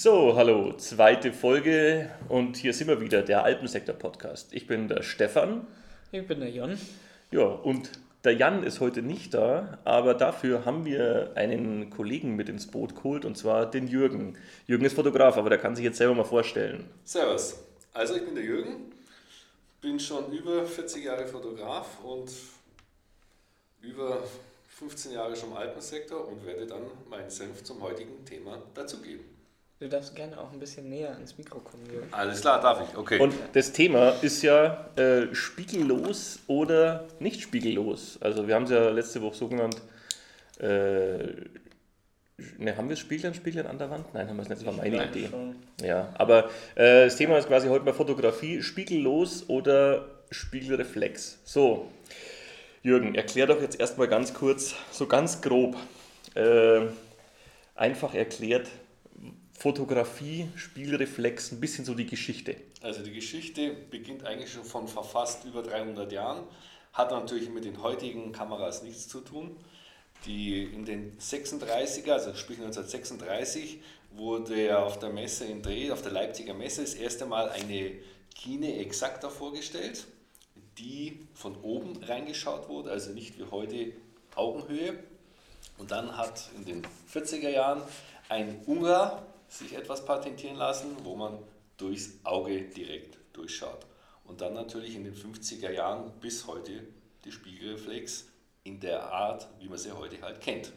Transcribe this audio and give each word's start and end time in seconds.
So, 0.00 0.36
hallo, 0.36 0.74
zweite 0.76 1.32
Folge 1.32 2.08
und 2.28 2.56
hier 2.56 2.72
sind 2.72 2.86
wir 2.86 3.00
wieder, 3.00 3.22
der 3.22 3.42
Alpensektor-Podcast. 3.42 4.52
Ich 4.52 4.68
bin 4.68 4.86
der 4.86 5.02
Stefan. 5.02 5.66
Ich 6.12 6.24
bin 6.24 6.38
der 6.38 6.50
Jon. 6.50 6.78
Ja, 7.32 7.46
und 7.46 7.90
der 8.22 8.34
Jan 8.34 8.62
ist 8.62 8.78
heute 8.78 9.02
nicht 9.02 9.34
da, 9.34 9.80
aber 9.84 10.14
dafür 10.14 10.64
haben 10.64 10.84
wir 10.84 11.32
einen 11.34 11.90
Kollegen 11.90 12.36
mit 12.36 12.48
ins 12.48 12.68
Boot 12.68 12.94
geholt 12.94 13.24
und 13.24 13.36
zwar 13.36 13.68
den 13.68 13.88
Jürgen. 13.88 14.38
Jürgen 14.68 14.84
ist 14.84 14.94
Fotograf, 14.94 15.36
aber 15.36 15.50
der 15.50 15.58
kann 15.58 15.74
sich 15.74 15.84
jetzt 15.84 15.98
selber 15.98 16.14
mal 16.14 16.22
vorstellen. 16.22 16.88
Servus. 17.04 17.58
Also 17.92 18.14
ich 18.14 18.24
bin 18.24 18.36
der 18.36 18.44
Jürgen, 18.44 18.92
bin 19.80 19.98
schon 19.98 20.30
über 20.30 20.64
40 20.64 21.06
Jahre 21.06 21.26
Fotograf 21.26 22.04
und 22.04 22.30
über 23.82 24.22
15 24.68 25.10
Jahre 25.10 25.34
schon 25.34 25.50
im 25.50 25.56
Alpensektor 25.56 26.28
und 26.28 26.46
werde 26.46 26.68
dann 26.68 26.82
meinen 27.10 27.30
Senf 27.30 27.64
zum 27.64 27.82
heutigen 27.82 28.24
Thema 28.24 28.62
dazugeben. 28.74 29.37
Du 29.80 29.88
darfst 29.88 30.16
gerne 30.16 30.36
auch 30.40 30.52
ein 30.52 30.58
bisschen 30.58 30.88
näher 30.88 31.12
ans 31.12 31.38
Mikro 31.38 31.60
kommen, 31.60 31.86
Jürgen. 31.86 32.12
Alles 32.12 32.40
klar, 32.40 32.60
darf 32.60 32.82
ich. 32.82 32.96
Okay. 32.96 33.20
Und 33.20 33.32
das 33.52 33.70
Thema 33.70 34.10
ist 34.22 34.42
ja 34.42 34.88
äh, 34.96 35.32
spiegellos 35.32 36.40
oder 36.48 37.04
nicht 37.20 37.40
spiegellos. 37.42 38.18
Also 38.20 38.48
wir 38.48 38.56
haben 38.56 38.64
es 38.64 38.70
ja 38.70 38.88
letzte 38.88 39.22
Woche 39.22 39.36
so 39.36 39.46
genannt, 39.46 39.80
äh, 40.58 41.18
ne, 42.58 42.76
haben 42.76 42.88
wir 42.88 42.94
es 42.94 42.98
Spieglein, 42.98 43.34
Spieglein 43.34 43.68
an 43.68 43.78
der 43.78 43.88
Wand? 43.88 44.12
Nein, 44.14 44.28
haben 44.28 44.36
wir 44.36 44.42
es 44.42 44.48
nicht, 44.48 44.62
das 44.62 44.66
war 44.66 44.72
meine 44.72 44.96
Nein, 44.96 45.10
Idee. 45.10 45.28
schon. 45.28 45.54
Ja, 45.80 46.08
aber 46.14 46.50
äh, 46.74 47.04
das 47.04 47.14
Thema 47.14 47.38
ist 47.38 47.46
quasi 47.46 47.68
heute 47.68 47.84
mal 47.84 47.94
Fotografie, 47.94 48.60
spiegellos 48.62 49.48
oder 49.48 50.06
Spiegelreflex. 50.32 51.38
So, 51.44 51.88
Jürgen, 52.82 53.14
erklär 53.14 53.46
doch 53.46 53.62
jetzt 53.62 53.78
erstmal 53.78 54.08
ganz 54.08 54.34
kurz, 54.34 54.74
so 54.90 55.06
ganz 55.06 55.40
grob, 55.40 55.76
äh, 56.34 56.80
einfach 57.76 58.14
erklärt, 58.14 58.66
Fotografie, 59.58 60.46
Spiegelreflex, 60.54 61.50
ein 61.50 61.58
bisschen 61.58 61.84
so 61.84 61.94
die 61.94 62.06
Geschichte. 62.06 62.54
Also 62.80 63.02
die 63.02 63.12
Geschichte 63.12 63.74
beginnt 63.90 64.24
eigentlich 64.24 64.52
schon 64.52 64.62
von 64.62 64.86
vor 64.86 65.02
fast 65.02 65.44
über 65.46 65.64
300 65.64 66.12
Jahren, 66.12 66.44
hat 66.92 67.10
natürlich 67.10 67.50
mit 67.50 67.64
den 67.64 67.82
heutigen 67.82 68.30
Kameras 68.30 68.84
nichts 68.84 69.08
zu 69.08 69.20
tun. 69.20 69.56
Die 70.26 70.62
in 70.62 70.84
den 70.84 71.18
36er, 71.18 72.12
also 72.12 72.34
sprich 72.34 72.58
1936, 72.58 73.80
wurde 74.12 74.78
auf 74.78 75.00
der 75.00 75.10
Messe 75.10 75.46
in 75.46 75.60
Dreh, 75.60 75.90
auf 75.90 76.02
der 76.02 76.12
Leipziger 76.12 76.54
Messe, 76.54 76.82
das 76.82 76.94
erste 76.94 77.26
Mal 77.26 77.48
eine 77.48 77.94
Kine 78.36 78.76
Exacta 78.78 79.28
vorgestellt, 79.28 80.06
die 80.78 81.26
von 81.34 81.56
oben 81.62 82.00
reingeschaut 82.04 82.68
wurde, 82.68 82.92
also 82.92 83.10
nicht 83.10 83.36
wie 83.40 83.44
heute 83.50 83.92
Augenhöhe. 84.36 85.00
Und 85.78 85.90
dann 85.90 86.16
hat 86.16 86.48
in 86.56 86.64
den 86.64 86.86
40er 87.12 87.50
Jahren 87.50 87.82
ein 88.28 88.60
Ungar 88.66 89.26
sich 89.48 89.74
etwas 89.74 90.04
patentieren 90.04 90.56
lassen, 90.56 90.96
wo 91.04 91.16
man 91.16 91.38
durchs 91.76 92.10
Auge 92.24 92.62
direkt 92.62 93.18
durchschaut. 93.32 93.86
Und 94.24 94.40
dann 94.40 94.54
natürlich 94.54 94.94
in 94.94 95.04
den 95.04 95.14
50er 95.14 95.70
Jahren 95.70 96.12
bis 96.20 96.46
heute 96.46 96.82
die 97.24 97.32
Spiegelreflex 97.32 98.26
in 98.64 98.80
der 98.80 99.10
Art, 99.10 99.48
wie 99.58 99.68
man 99.68 99.78
sie 99.78 99.92
heute 99.92 100.20
halt 100.20 100.40
kennt. 100.40 100.72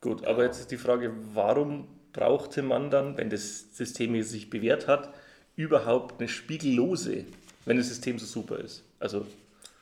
Gut, 0.00 0.24
aber 0.24 0.44
jetzt 0.44 0.60
ist 0.60 0.70
die 0.70 0.78
Frage, 0.78 1.12
warum 1.34 1.88
brauchte 2.12 2.62
man 2.62 2.90
dann, 2.90 3.16
wenn 3.16 3.30
das 3.30 3.76
System 3.76 4.14
hier 4.14 4.24
sich 4.24 4.48
bewährt 4.50 4.86
hat, 4.86 5.12
überhaupt 5.56 6.20
eine 6.20 6.28
spiegellose, 6.28 7.24
wenn 7.64 7.76
das 7.76 7.88
System 7.88 8.18
so 8.18 8.26
super 8.26 8.58
ist? 8.58 8.82
Also, 8.98 9.26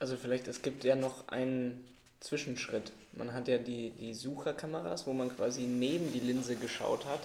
Also 0.00 0.16
vielleicht, 0.16 0.48
es 0.48 0.62
gibt 0.62 0.84
ja 0.84 0.96
noch 0.96 1.28
einen 1.28 1.84
Zwischenschritt. 2.20 2.92
Man 3.12 3.32
hat 3.32 3.48
ja 3.48 3.58
die, 3.58 3.90
die 3.90 4.14
Sucherkameras, 4.14 5.06
wo 5.06 5.12
man 5.12 5.34
quasi 5.36 5.62
neben 5.62 6.12
die 6.12 6.20
Linse 6.20 6.56
geschaut 6.56 7.04
hat. 7.06 7.20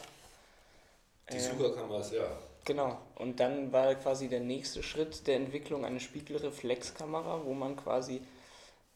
Die 1.32 1.36
Ähm, 1.38 1.58
Sucherkameras, 1.58 2.12
ja. 2.12 2.26
Genau. 2.66 2.98
Und 3.16 3.40
dann 3.40 3.72
war 3.72 3.94
quasi 3.96 4.28
der 4.28 4.42
nächste 4.42 4.84
Schritt 4.84 5.26
der 5.28 5.36
Entwicklung 5.38 5.86
eine 5.86 6.00
Spiegelreflexkamera, 6.00 7.42
wo 7.46 7.54
man 7.54 7.76
quasi 7.76 8.22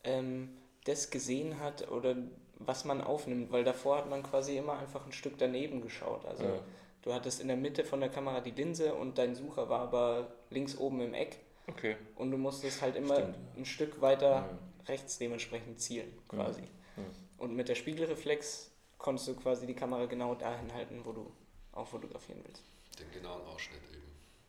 ähm, 0.03 0.49
das 0.85 1.09
gesehen 1.09 1.59
hat 1.59 1.89
oder 1.89 2.15
was 2.59 2.85
man 2.85 3.01
aufnimmt, 3.01 3.51
weil 3.51 3.63
davor 3.63 3.97
hat 3.97 4.09
man 4.09 4.23
quasi 4.23 4.57
immer 4.57 4.77
einfach 4.77 5.05
ein 5.05 5.11
Stück 5.11 5.37
daneben 5.37 5.81
geschaut. 5.81 6.25
Also 6.25 6.43
Ja. 6.43 6.59
du 7.01 7.13
hattest 7.13 7.41
in 7.41 7.47
der 7.47 7.57
Mitte 7.57 7.83
von 7.83 7.99
der 8.01 8.09
Kamera 8.09 8.41
die 8.41 8.51
Linse 8.51 8.93
und 8.93 9.17
dein 9.17 9.35
Sucher 9.35 9.69
war 9.69 9.79
aber 9.81 10.27
links 10.49 10.77
oben 10.77 11.01
im 11.01 11.13
Eck 11.13 11.37
okay. 11.67 11.95
und 12.15 12.31
du 12.31 12.37
musstest 12.37 12.81
halt 12.81 12.95
immer 12.95 13.15
Stimmt. 13.15 13.35
ein 13.57 13.65
Stück 13.65 14.01
weiter 14.01 14.49
rechts 14.87 15.17
dementsprechend 15.17 15.79
zielen 15.79 16.11
quasi. 16.27 16.61
Ja. 16.61 17.03
Und 17.37 17.55
mit 17.55 17.69
der 17.69 17.75
Spiegelreflex 17.75 18.71
konntest 18.97 19.27
du 19.29 19.35
quasi 19.35 19.65
die 19.65 19.73
Kamera 19.75 20.05
genau 20.05 20.35
dahin 20.35 20.71
halten, 20.73 21.01
wo 21.03 21.11
du 21.13 21.31
auch 21.73 21.87
fotografieren 21.87 22.41
willst. 22.45 22.63
Den 22.99 23.11
genauen 23.11 23.41
Ausschnitt 23.47 23.81
eben. 23.91 24.01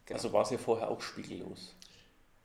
Genau. 0.07 0.17
Also 0.19 0.33
war 0.33 0.43
es 0.43 0.51
ja 0.51 0.59
vorher 0.59 0.91
auch 0.91 1.01
spiegellos. 1.01 1.75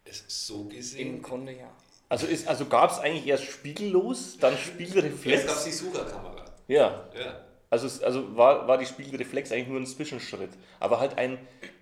Es 0.05 0.21
ist 0.21 0.47
so 0.47 0.61
Im 0.61 0.69
gesehen. 0.69 1.21
Grunde 1.21 1.51
ja. 1.53 1.69
Also, 2.09 2.25
ist, 2.27 2.47
also 2.47 2.65
gab 2.67 2.91
es 2.91 2.99
eigentlich 2.99 3.27
erst 3.27 3.43
spiegellos, 3.45 4.38
dann 4.39 4.53
Jetzt 4.53 4.65
gab 4.67 4.79
es 4.79 4.85
Spiegelreflex? 4.88 5.63
die 5.65 5.71
Sucherkamera. 5.71 6.45
Ja, 6.69 7.09
Ja. 7.13 7.41
also, 7.69 8.05
also 8.05 8.38
war, 8.38 8.65
war 8.67 8.77
die 8.77 8.85
Spiegelreflex 8.85 9.51
eigentlich 9.51 9.67
nur 9.67 9.79
ein 9.81 9.85
Zwischenschritt, 9.85 10.51
aber 10.79 10.99
halt 11.01 11.17
ein 11.17 11.38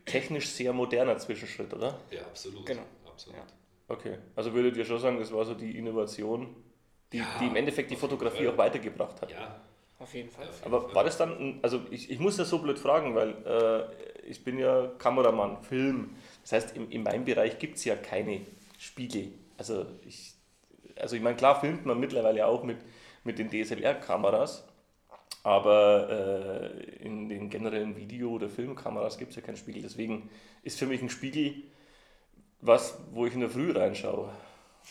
technisch 0.06 0.50
sehr 0.50 0.74
moderner 0.74 1.18
Zwischenschritt, 1.20 1.72
oder? 1.74 2.00
Ja, 2.10 2.22
absolut. 2.24 2.66
Genau. 2.66 2.82
absolut. 3.08 3.38
Ja. 3.38 3.46
Okay, 3.88 4.18
also 4.36 4.52
würdet 4.54 4.76
ihr 4.78 4.86
schon 4.86 5.00
sagen, 5.00 5.20
das 5.20 5.32
war 5.32 5.46
so 5.46 5.54
die 5.54 5.78
Innovation, 5.78 6.56
die, 7.14 7.20
Ja, 7.20 7.38
die 7.40 7.46
im 7.46 7.56
Endeffekt 7.56 7.92
die 7.92 7.96
Fotografie 7.96 8.48
auch 8.48 8.58
weitergebracht 8.58 9.22
hat. 9.22 9.30
Ja, 9.32 9.62
Auf 10.00 10.14
jeden 10.14 10.30
Fall. 10.30 10.46
Ja, 10.46 10.50
auf 10.50 10.60
jeden 10.62 10.74
Aber 10.74 10.82
Fall. 10.82 10.96
war 10.96 11.04
das 11.04 11.18
dann, 11.18 11.60
also 11.62 11.82
ich, 11.90 12.10
ich 12.12 12.20
muss 12.20 12.36
das 12.38 12.50
so 12.50 12.60
blöd 12.60 12.78
fragen, 12.80 13.16
weil 13.16 13.30
äh, 13.46 14.30
ich 14.30 14.44
bin 14.44 14.58
ja 14.60 14.88
Kameramann, 14.98 15.64
Film. 15.64 16.16
Das 16.42 16.52
heißt, 16.52 16.76
in, 16.76 16.92
in 16.92 17.04
meinem 17.04 17.26
Bereich 17.26 17.60
gibt 17.60 17.78
es 17.78 17.86
ja 17.86 17.96
keine 17.96 18.42
Spiegel. 18.78 19.32
Also 19.58 19.86
ich, 20.06 20.34
also 20.98 21.16
ich 21.16 21.22
meine, 21.22 21.38
klar 21.38 21.60
filmt 21.60 21.86
man 21.86 22.00
mittlerweile 22.00 22.46
auch 22.46 22.64
mit, 22.64 22.78
mit 23.24 23.40
den 23.40 23.50
DSLR-Kameras, 23.50 24.68
aber 25.44 26.74
äh, 26.80 27.04
in 27.04 27.30
den 27.30 27.50
generellen 27.50 27.96
Video- 27.96 28.32
oder 28.32 28.50
Filmkameras 28.50 29.18
gibt 29.18 29.32
es 29.32 29.38
ja 29.38 29.42
keinen 29.44 29.58
Spiegel. 29.58 29.82
Deswegen 29.84 30.30
ist 30.64 30.80
für 30.80 30.88
mich 30.88 31.02
ein 31.02 31.10
Spiegel 31.10 31.64
was, 32.62 32.98
wo 33.12 33.26
ich 33.26 33.34
in 33.34 33.42
der 33.42 33.50
Früh 33.50 33.72
reinschaue. 33.72 34.32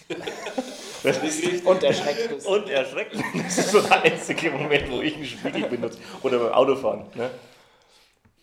Und 1.04 1.82
erschreckt 1.82 2.28
bist. 2.28 2.46
Und 2.46 2.68
erschreckt. 2.68 3.14
Das 3.34 3.58
ist 3.58 3.70
so 3.70 3.80
der 3.80 4.02
einzige 4.02 4.50
Moment, 4.50 4.90
wo 4.90 5.00
ich 5.00 5.14
einen 5.16 5.24
Spiegel 5.26 5.68
benutze. 5.68 5.98
Oder 6.22 6.38
beim 6.38 6.52
Autofahren. 6.52 7.06
Ne? 7.14 7.30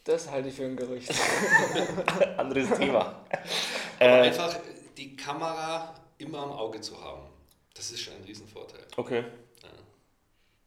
Das 0.04 0.30
halte 0.30 0.50
ich 0.50 0.56
für 0.56 0.66
ein 0.66 0.76
Gerücht. 0.76 1.12
Anderes 2.38 2.70
Thema. 2.78 3.00
Aber 3.00 3.24
Äh, 4.00 4.22
einfach 4.22 4.60
die 4.98 5.16
Kamera 5.16 5.94
immer 6.18 6.40
am 6.40 6.52
Auge 6.52 6.82
zu 6.82 7.00
haben, 7.02 7.28
das 7.76 7.92
ist 7.92 8.02
schon 8.02 8.14
ein 8.16 8.24
Riesenvorteil. 8.24 8.82
okay. 8.98 9.24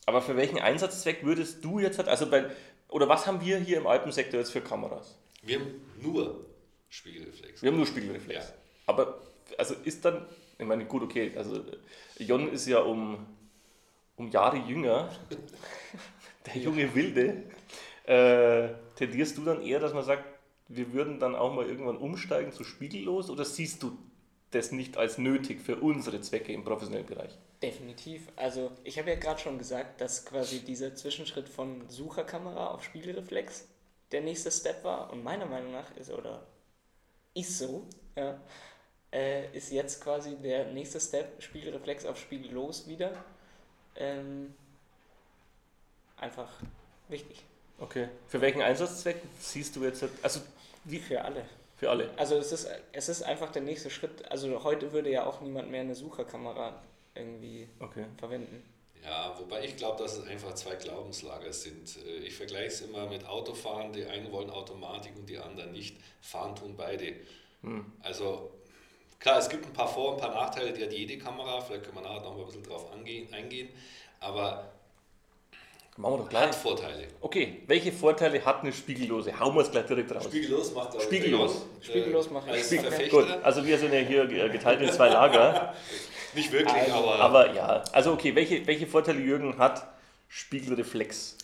Aber 0.06 0.20
für 0.20 0.36
welchen 0.36 0.58
Einsatzzweck 0.58 1.24
würdest 1.24 1.64
du 1.64 1.78
jetzt 1.78 1.96
halt, 1.96 2.08
also 2.08 2.28
bei, 2.28 2.50
oder 2.88 3.08
was 3.08 3.26
haben 3.26 3.40
wir 3.40 3.56
hier 3.58 3.78
im 3.78 3.86
Alpensektor 3.86 4.38
jetzt 4.38 4.50
für 4.52 4.60
Kameras? 4.60 5.16
Wir 5.42 5.58
haben 5.60 5.80
nur 6.02 6.44
Spiegelreflex. 6.90 7.62
Wir 7.62 7.70
haben 7.70 7.78
nur 7.78 7.86
Spiegelreflex. 7.86 8.44
Ja. 8.46 8.52
Aber, 8.84 9.22
also 9.56 9.74
ist 9.82 10.04
dann, 10.04 10.26
ich 10.58 10.66
meine, 10.66 10.84
gut, 10.84 11.02
okay, 11.02 11.32
also 11.36 11.64
Jon 12.18 12.50
ist 12.50 12.66
ja 12.66 12.80
um, 12.80 13.26
um 14.16 14.30
Jahre 14.30 14.58
jünger, 14.58 15.10
der 16.46 16.56
junge 16.56 16.94
Wilde. 16.94 17.42
Äh, 18.04 18.74
tendierst 18.96 19.38
du 19.38 19.44
dann 19.44 19.62
eher, 19.62 19.80
dass 19.80 19.94
man 19.94 20.04
sagt, 20.04 20.24
wir 20.68 20.92
würden 20.92 21.18
dann 21.18 21.34
auch 21.34 21.52
mal 21.52 21.66
irgendwann 21.66 21.96
umsteigen 21.96 22.52
zu 22.52 22.64
spiegellos 22.64 23.30
oder 23.30 23.44
siehst 23.44 23.82
du 23.82 23.98
das 24.50 24.72
nicht 24.72 24.96
als 24.96 25.18
nötig 25.18 25.60
für 25.60 25.76
unsere 25.76 26.20
Zwecke 26.20 26.52
im 26.52 26.64
professionellen 26.64 27.06
Bereich? 27.06 27.36
Definitiv. 27.62 28.28
Also 28.36 28.70
ich 28.84 28.98
habe 28.98 29.10
ja 29.10 29.16
gerade 29.16 29.40
schon 29.40 29.58
gesagt, 29.58 30.00
dass 30.00 30.24
quasi 30.24 30.60
dieser 30.60 30.94
Zwischenschritt 30.94 31.48
von 31.48 31.88
Sucherkamera 31.88 32.68
auf 32.68 32.84
Spiegelreflex 32.84 33.68
der 34.12 34.20
nächste 34.20 34.50
Step 34.50 34.84
war. 34.84 35.12
Und 35.12 35.24
meiner 35.24 35.46
Meinung 35.46 35.72
nach 35.72 35.94
ist, 35.96 36.10
oder 36.10 36.46
ist 37.34 37.58
so, 37.58 37.86
ja, 38.16 38.40
äh, 39.14 39.46
ist 39.56 39.70
jetzt 39.72 40.02
quasi 40.02 40.36
der 40.36 40.66
nächste 40.72 41.00
Step 41.00 41.40
Spiegelreflex 41.42 42.04
auf 42.04 42.18
Spiegellos 42.18 42.86
wieder. 42.88 43.12
Ähm, 43.96 44.54
einfach 46.16 46.50
wichtig. 47.08 47.42
Okay. 47.78 48.08
Für 48.28 48.40
welchen 48.40 48.60
Einsatzzweck 48.62 49.16
siehst 49.38 49.76
du 49.76 49.84
jetzt, 49.84 50.04
also 50.22 50.40
Wie 50.84 50.98
für 50.98 51.22
alle. 51.22 51.44
für 51.76 51.90
alle? 51.90 52.10
Also 52.16 52.36
es 52.36 52.52
ist, 52.52 52.68
es 52.92 53.08
ist 53.08 53.22
einfach 53.22 53.50
der 53.52 53.62
nächste 53.62 53.90
Schritt. 53.90 54.30
Also 54.30 54.62
heute 54.64 54.92
würde 54.92 55.10
ja 55.10 55.24
auch 55.26 55.40
niemand 55.40 55.70
mehr 55.70 55.80
eine 55.82 55.94
Sucherkamera 55.94 56.82
irgendwie 57.14 57.68
Okay. 57.80 58.04
verwenden. 58.18 58.62
Ja, 59.04 59.36
wobei 59.38 59.64
ich 59.64 59.76
glaube, 59.76 60.02
dass 60.02 60.16
es 60.16 60.26
einfach 60.26 60.54
zwei 60.54 60.76
Glaubenslager 60.76 61.52
sind. 61.52 61.96
Äh, 62.06 62.26
Ich 62.26 62.34
vergleiche 62.36 62.66
es 62.68 62.80
immer 62.80 63.06
mit 63.06 63.26
Autofahren. 63.26 63.92
Die 63.92 64.06
einen 64.06 64.32
wollen 64.32 64.50
Automatik 64.50 65.14
und 65.16 65.28
die 65.28 65.38
anderen 65.38 65.72
nicht. 65.72 65.96
Fahren 66.20 66.56
tun 66.56 66.74
beide. 66.76 67.14
Also 68.02 68.50
klar, 69.24 69.38
es 69.38 69.48
gibt 69.48 69.64
ein 69.66 69.72
paar 69.72 69.88
Vor- 69.88 70.14
und 70.14 70.22
ein 70.22 70.30
paar 70.30 70.34
Nachteile, 70.34 70.72
die 70.72 70.84
hat 70.84 70.92
jede 70.92 71.16
Kamera. 71.18 71.60
Vielleicht 71.60 71.84
können 71.84 71.96
wir 71.96 72.02
nachher 72.02 72.20
noch 72.20 72.34
mal 72.34 72.40
ein 72.40 72.46
bisschen 72.46 72.62
drauf 72.62 72.92
angehen, 72.92 73.32
eingehen. 73.32 73.70
Aber 74.20 74.70
Machen 75.96 76.12
wir 76.12 76.18
doch 76.18 76.24
hat 76.24 76.30
gleich. 76.30 76.54
Vorteile. 76.54 77.08
Okay, 77.20 77.62
welche 77.66 77.90
Vorteile 77.92 78.44
hat 78.44 78.60
eine 78.62 78.72
Spiegellose? 78.72 79.38
Hauen 79.38 79.54
wir 79.54 79.62
es 79.62 79.70
gleich 79.70 79.86
direkt 79.86 80.14
raus. 80.14 80.24
Spiegellos 80.24 80.74
macht 80.74 80.94
ich, 80.94 81.02
Spiegellos. 81.02 81.64
Spiegellos 81.80 82.26
äh, 82.26 82.30
mache 82.32 82.50
ich. 82.50 82.56
als 82.56 82.66
Spiegel-. 82.66 83.08
Gut, 83.08 83.28
also 83.42 83.64
wir 83.64 83.78
sind 83.78 83.92
ja 83.94 84.00
hier 84.00 84.24
äh, 84.28 84.50
geteilt 84.50 84.82
in 84.82 84.92
zwei 84.92 85.08
Lager. 85.08 85.74
Nicht 86.34 86.52
wirklich, 86.52 86.74
Also, 86.74 86.94
aber, 86.94 87.20
Aber 87.20 87.54
ja, 87.54 87.84
also 87.92 88.12
okay, 88.12 88.34
welche, 88.34 88.66
welche 88.66 88.86
Vorteile 88.86 89.20
Jürgen 89.20 89.56
hat 89.56 89.86
Spiegelreflex? 90.28 91.38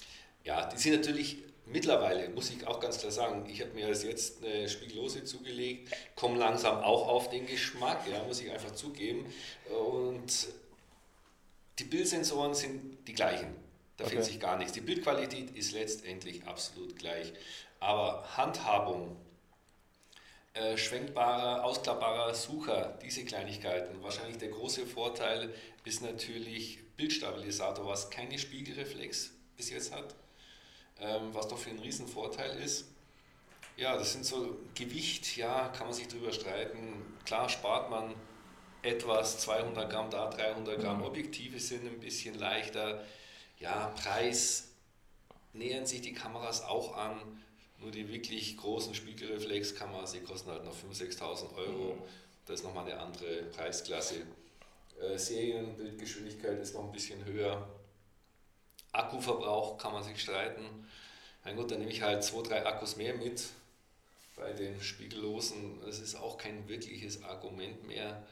Ja, 0.44 0.66
die 0.66 0.76
sind 0.78 0.96
natürlich 0.96 1.38
mittlerweile, 1.72 2.28
muss 2.30 2.50
ich 2.50 2.66
auch 2.66 2.80
ganz 2.80 2.98
klar 2.98 3.12
sagen, 3.12 3.48
ich 3.48 3.60
habe 3.60 3.72
mir 3.72 3.86
als 3.86 4.02
jetzt 4.02 4.44
eine 4.44 4.68
Spiegellose 4.68 5.24
zugelegt, 5.24 5.94
komme 6.14 6.38
langsam 6.38 6.78
auch 6.78 7.08
auf 7.08 7.30
den 7.30 7.46
Geschmack, 7.46 8.06
ja, 8.10 8.22
muss 8.24 8.40
ich 8.40 8.50
einfach 8.50 8.72
zugeben. 8.72 9.26
Und 9.70 10.48
die 11.78 11.84
Bildsensoren 11.84 12.54
sind 12.54 13.06
die 13.08 13.12
gleichen. 13.14 13.54
Da 13.96 14.04
Okay. 14.04 14.14
fehlt 14.14 14.24
sich 14.24 14.40
gar 14.40 14.56
nichts. 14.56 14.72
Die 14.72 14.80
Bildqualität 14.80 15.50
ist 15.56 15.72
letztendlich 15.72 16.46
absolut 16.46 16.96
gleich. 16.98 17.32
Aber 17.80 18.24
Handhabung, 18.36 19.16
äh, 20.54 20.76
schwenkbarer, 20.76 21.64
ausklappbarer 21.64 22.34
Sucher, 22.34 22.98
diese 23.02 23.24
Kleinigkeiten. 23.24 24.02
Wahrscheinlich 24.02 24.38
der 24.38 24.48
große 24.48 24.86
Vorteil 24.86 25.54
ist 25.84 26.02
natürlich 26.02 26.78
Bildstabilisator, 26.96 27.86
was 27.86 28.10
keine 28.10 28.38
Spiegelreflex 28.38 29.30
bis 29.56 29.70
jetzt 29.70 29.92
hat, 29.94 30.14
ähm, 31.00 31.32
was 31.32 31.48
doch 31.48 31.58
für 31.58 31.70
einen 31.70 31.80
riesen 31.80 32.06
Vorteil 32.06 32.58
ist. 32.58 32.86
Ja, 33.76 33.96
das 33.96 34.12
sind 34.12 34.26
so 34.26 34.58
Gewicht, 34.74 35.36
ja, 35.36 35.68
kann 35.68 35.86
man 35.86 35.94
sich 35.94 36.08
drüber 36.08 36.32
streiten. 36.32 37.16
Klar 37.24 37.48
spart 37.48 37.90
man 37.90 38.14
etwas, 38.82 39.38
200 39.40 39.90
Gramm 39.90 40.10
da, 40.10 40.28
300 40.28 40.80
Gramm. 40.80 41.02
Objektive 41.02 41.58
sind 41.58 41.86
ein 41.86 42.00
bisschen 42.00 42.38
leichter. 42.38 43.04
Ja, 43.58 43.88
Preis 43.96 44.68
nähern 45.52 45.86
sich 45.86 46.00
die 46.00 46.12
Kameras 46.12 46.62
auch 46.62 46.96
an. 46.96 47.42
Nur 47.78 47.90
die 47.90 48.08
wirklich 48.12 48.58
großen 48.58 48.94
Spiegelreflexkameras, 48.94 50.12
die 50.12 50.20
kosten 50.20 50.50
halt 50.50 50.64
noch 50.64 50.74
5.000, 50.74 51.18
6.000 51.18 51.56
Euro. 51.56 51.96
Das 52.44 52.60
ist 52.60 52.66
nochmal 52.66 52.84
eine 52.84 53.00
andere 53.00 53.44
Preisklasse. 53.44 54.26
Äh, 55.00 55.16
Serienbildgeschwindigkeit 55.16 56.58
ist 56.60 56.74
noch 56.74 56.84
ein 56.84 56.92
bisschen 56.92 57.24
höher. 57.24 57.66
Akkuverbrauch 58.92 59.78
kann 59.78 59.92
man 59.92 60.02
sich 60.02 60.20
streiten. 60.20 60.64
Mein 61.44 61.56
Gott, 61.56 61.70
dann 61.70 61.78
nehme 61.78 61.90
ich 61.90 62.02
halt 62.02 62.22
zwei, 62.24 62.42
drei 62.42 62.66
Akkus 62.66 62.96
mehr 62.96 63.14
mit. 63.14 63.42
Bei 64.36 64.52
den 64.52 64.80
Spiegellosen, 64.80 65.80
das 65.84 65.98
ist 66.00 66.14
auch 66.16 66.38
kein 66.38 66.66
wirkliches 66.68 67.22
Argument 67.24 67.86
mehr. 67.86 68.22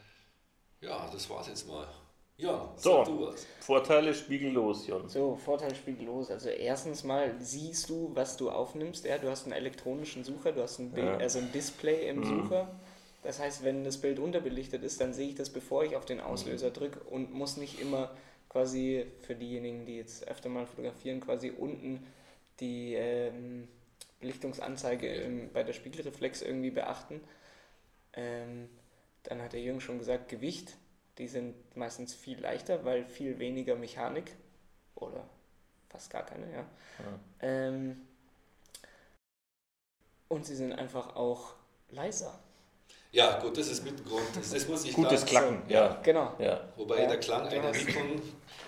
Ja, 0.81 1.09
das 1.11 1.29
war's 1.29 1.47
jetzt 1.47 1.67
mal. 1.67 1.87
Ja, 2.37 2.71
So. 2.77 2.97
sag 2.99 3.05
du 3.05 3.27
was. 3.27 3.45
Vorteile 3.59 4.13
spiegellos, 4.13 4.87
Jon. 4.87 5.09
So, 5.09 5.35
Vorteil 5.35 5.75
spiegellos. 5.75 6.31
Also 6.31 6.47
erstens 6.49 7.03
mal 7.03 7.35
siehst 7.39 7.89
du, 7.89 8.11
was 8.13 8.37
du 8.37 8.49
aufnimmst. 8.49 9.03
Ja, 9.05 9.17
du 9.17 9.29
hast 9.29 9.43
einen 9.43 9.51
elektronischen 9.53 10.23
Sucher, 10.23 10.53
du 10.53 10.61
hast 10.61 10.79
ein, 10.79 10.91
Bild, 10.91 11.05
Ja. 11.05 11.17
also 11.17 11.39
ein 11.39 11.51
Display 11.51 12.07
im 12.07 12.23
Sucher. 12.23 12.69
Das 13.23 13.39
heißt, 13.39 13.65
wenn 13.65 13.83
das 13.83 13.97
Bild 13.97 14.19
unterbelichtet 14.19 14.83
ist, 14.83 15.01
dann 15.01 15.13
sehe 15.13 15.27
ich 15.27 15.35
das, 15.35 15.49
bevor 15.49 15.83
ich 15.83 15.97
auf 15.97 16.05
den 16.05 16.21
Auslöser 16.21 16.71
drücke 16.71 17.01
und 17.01 17.33
muss 17.33 17.57
nicht 17.57 17.81
immer 17.81 18.09
quasi 18.49 19.05
für 19.21 19.35
diejenigen, 19.35 19.85
die 19.85 19.97
jetzt 19.97 20.27
öfter 20.27 20.49
mal 20.49 20.65
fotografieren, 20.65 21.21
quasi 21.21 21.51
unten 21.51 22.05
die 22.59 22.95
ähm, 22.95 23.67
Belichtungsanzeige 24.19 25.07
im, 25.07 25.53
bei 25.53 25.63
der 25.63 25.73
Spiegelreflex 25.73 26.41
irgendwie 26.41 26.71
beachten. 26.71 27.21
Ähm, 28.13 28.69
dann 29.23 29.41
hat 29.41 29.53
der 29.53 29.61
Jürgen 29.61 29.81
schon 29.81 29.99
gesagt, 29.99 30.29
Gewicht. 30.29 30.75
Die 31.17 31.27
sind 31.27 31.55
meistens 31.75 32.13
viel 32.13 32.39
leichter, 32.39 32.85
weil 32.85 33.05
viel 33.05 33.39
weniger 33.39 33.75
Mechanik 33.75 34.35
oder 34.95 35.29
fast 35.89 36.09
gar 36.09 36.25
keine, 36.25 36.51
ja. 36.51 36.65
Ähm, 37.41 38.01
und 40.29 40.45
sie 40.45 40.55
sind 40.55 40.71
einfach 40.73 41.15
auch 41.15 41.55
leiser. 41.89 42.39
Ja, 43.11 43.39
gut, 43.39 43.57
das 43.57 43.67
ist 43.69 43.83
mit 43.83 43.97
dem 43.97 44.05
Grund. 44.05 44.21
Das, 44.35 44.51
das 44.51 44.67
muss 44.67 44.85
ich 44.85 44.93
Gutes 44.93 45.25
Klacken, 45.25 45.63
ja. 45.67 45.97
Genau. 46.03 46.33
ja. 46.37 46.59
Wobei 46.75 47.01
Ja, 47.01 47.07
der 47.07 47.17
Klang 47.19 47.49
du 47.49 47.55
einer 47.55 47.71
Nikon, 47.71 48.21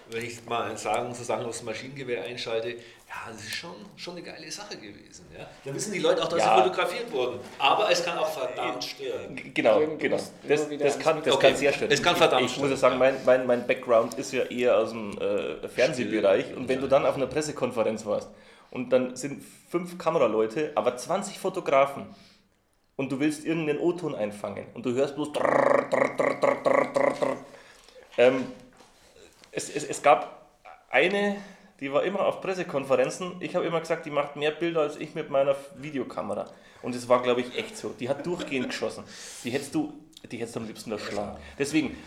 wenn 0.09 0.25
ich 0.25 0.43
mal 0.45 0.75
sagen, 0.75 1.13
sozusagen 1.13 1.45
aufs 1.45 1.61
Maschinengewehr 1.61 2.23
einschalte, 2.23 2.69
ja, 2.71 3.31
das 3.31 3.39
ist 3.43 3.53
schon, 3.53 3.75
schon 3.97 4.15
eine 4.15 4.23
geile 4.23 4.49
Sache 4.51 4.77
gewesen. 4.77 5.27
Ja? 5.37 5.47
Da 5.63 5.75
wissen 5.75 5.93
die 5.93 5.99
Leute 5.99 6.23
auch, 6.23 6.27
dass 6.27 6.39
Ja. 6.39 6.55
sie 6.57 6.63
fotografiert 6.63 7.11
wurden. 7.11 7.39
Aber 7.59 7.91
es 7.91 8.03
kann 8.03 8.17
auch 8.17 8.29
verdammt 8.29 8.83
stören. 8.83 9.35
G- 9.35 9.51
Genau, 9.53 9.79
genau. 9.99 10.17
Das, 10.47 10.67
das, 10.79 10.97
kann, 10.97 11.21
das 11.23 11.35
Okay, 11.35 11.47
kann 11.49 11.55
sehr 11.57 11.73
stören. 11.73 11.91
es 11.91 12.01
kann 12.01 12.15
verdammt 12.15 12.45
Ich, 12.45 12.53
ich 12.53 12.57
muss 12.61 12.71
ja 12.71 12.77
stören, 12.77 12.97
sagen, 12.97 12.97
mein, 12.97 13.23
mein, 13.25 13.45
mein 13.45 13.67
Background 13.67 14.15
ist 14.15 14.33
ja 14.33 14.43
eher 14.45 14.75
aus 14.75 14.89
dem 14.89 15.15
äh, 15.19 15.67
Fernsehbereich. 15.67 16.55
Und 16.55 16.67
wenn 16.67 16.81
du 16.81 16.87
dann 16.87 17.05
auf 17.05 17.13
einer 17.15 17.27
Pressekonferenz 17.27 18.07
warst 18.07 18.29
und 18.71 18.89
dann 18.91 19.15
sind 19.15 19.43
fünf 19.69 19.99
Kameraleute, 19.99 20.71
aber 20.73 20.97
20 20.97 21.37
Fotografen 21.37 22.07
und 23.01 23.11
du 23.11 23.19
willst 23.19 23.43
irgendeinen 23.45 23.79
O-Ton 23.79 24.13
einfangen 24.13 24.67
und 24.75 24.85
du 24.85 24.93
hörst 24.93 25.15
bloß 25.15 25.29
ähm, 28.19 28.45
es, 29.51 29.71
es, 29.71 29.85
es 29.85 30.03
gab 30.03 30.45
eine, 30.91 31.37
die 31.79 31.91
war 31.91 32.03
immer 32.03 32.27
auf 32.27 32.41
Pressekonferenzen. 32.41 33.37
Ich 33.39 33.55
habe 33.55 33.65
immer 33.65 33.79
gesagt, 33.79 34.05
die 34.05 34.11
macht 34.11 34.35
mehr 34.35 34.51
Bilder 34.51 34.81
als 34.81 34.97
ich 34.97 35.15
mit 35.15 35.31
meiner 35.31 35.55
Videokamera. 35.77 36.47
Und 36.83 36.93
es 36.93 37.09
war, 37.09 37.23
glaube 37.23 37.41
ich, 37.41 37.57
echt 37.57 37.75
so. 37.75 37.89
Die 37.99 38.07
hat 38.07 38.23
durchgehend 38.23 38.67
geschossen. 38.67 39.03
Die 39.43 39.49
hättest 39.49 39.73
du, 39.73 39.93
die 40.31 40.37
hättest 40.37 40.55
du 40.55 40.59
am 40.59 40.67
liebsten 40.67 40.91
erschlagen. 40.91 41.39
Deswegen, 41.57 41.97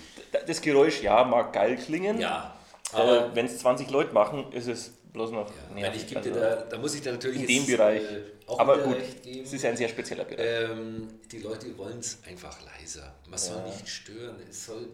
das 0.47 0.61
Geräusch, 0.61 1.03
ja, 1.03 1.25
mag 1.25 1.53
geil 1.53 1.77
klingen. 1.77 2.21
Ja, 2.21 2.55
aber 2.93 3.03
aber 3.03 3.35
wenn 3.35 3.47
es 3.47 3.59
20 3.59 3.91
Leute 3.91 4.15
machen, 4.15 4.53
ist 4.53 4.69
es 4.69 4.97
bloß 5.15 5.31
noch 5.31 5.51
ja, 5.77 5.93
ich 5.95 6.07
gebe 6.07 6.21
dir 6.21 6.35
Also, 6.35 6.41
da, 6.41 6.57
da 6.67 6.79
muss 6.79 6.95
ich 6.95 7.01
dir 7.01 7.13
natürlich 7.13 7.43
in 7.43 7.49
jetzt, 7.49 7.69
dem 7.69 7.77
Bereich. 7.77 8.03
äh, 8.03 8.23
auch 8.47 8.59
aber 8.59 8.79
gut, 8.79 8.97
recht 8.97 9.23
geben. 9.23 9.45
es 9.45 9.53
ist 9.55 9.63
ja 9.63 9.71
ein 9.71 9.77
sehr 9.77 9.89
spezieller 9.89 10.25
Bereich. 10.25 10.45
Ähm, 10.71 11.09
die 11.33 11.39
Leute 11.39 11.77
wollen 11.79 12.01
es 12.01 12.19
einfach 12.27 12.59
leiser. 12.63 13.15
Man 13.29 13.39
soll 13.39 13.63
nicht 13.63 13.89
stören. 13.89 14.37
Es 14.51 14.67
soll, 14.67 14.89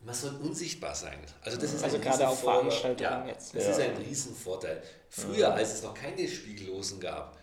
man 0.00 0.14
soll 0.14 0.34
unsichtbar 0.42 0.94
sein. 0.94 1.18
Also 1.42 1.56
das 1.58 1.72
ist 1.72 1.82
Also 1.82 1.96
ein 1.96 2.02
gerade 2.02 2.28
auf 2.28 2.32
Riesenvorteil. 2.42 2.70
Veranstaltungen 2.70 3.26
ja, 3.28 3.32
jetzt. 3.32 3.54
Das 3.54 3.64
Ja. 3.64 3.70
ist 3.70 3.80
ein 3.80 3.96
Riesenvorteil. 3.96 4.82
Früher, 5.08 5.54
als 5.54 5.74
es 5.74 5.82
noch 5.82 5.94
keine 5.94 6.28
Spiegellosen 6.28 7.00
gab, 7.00 7.38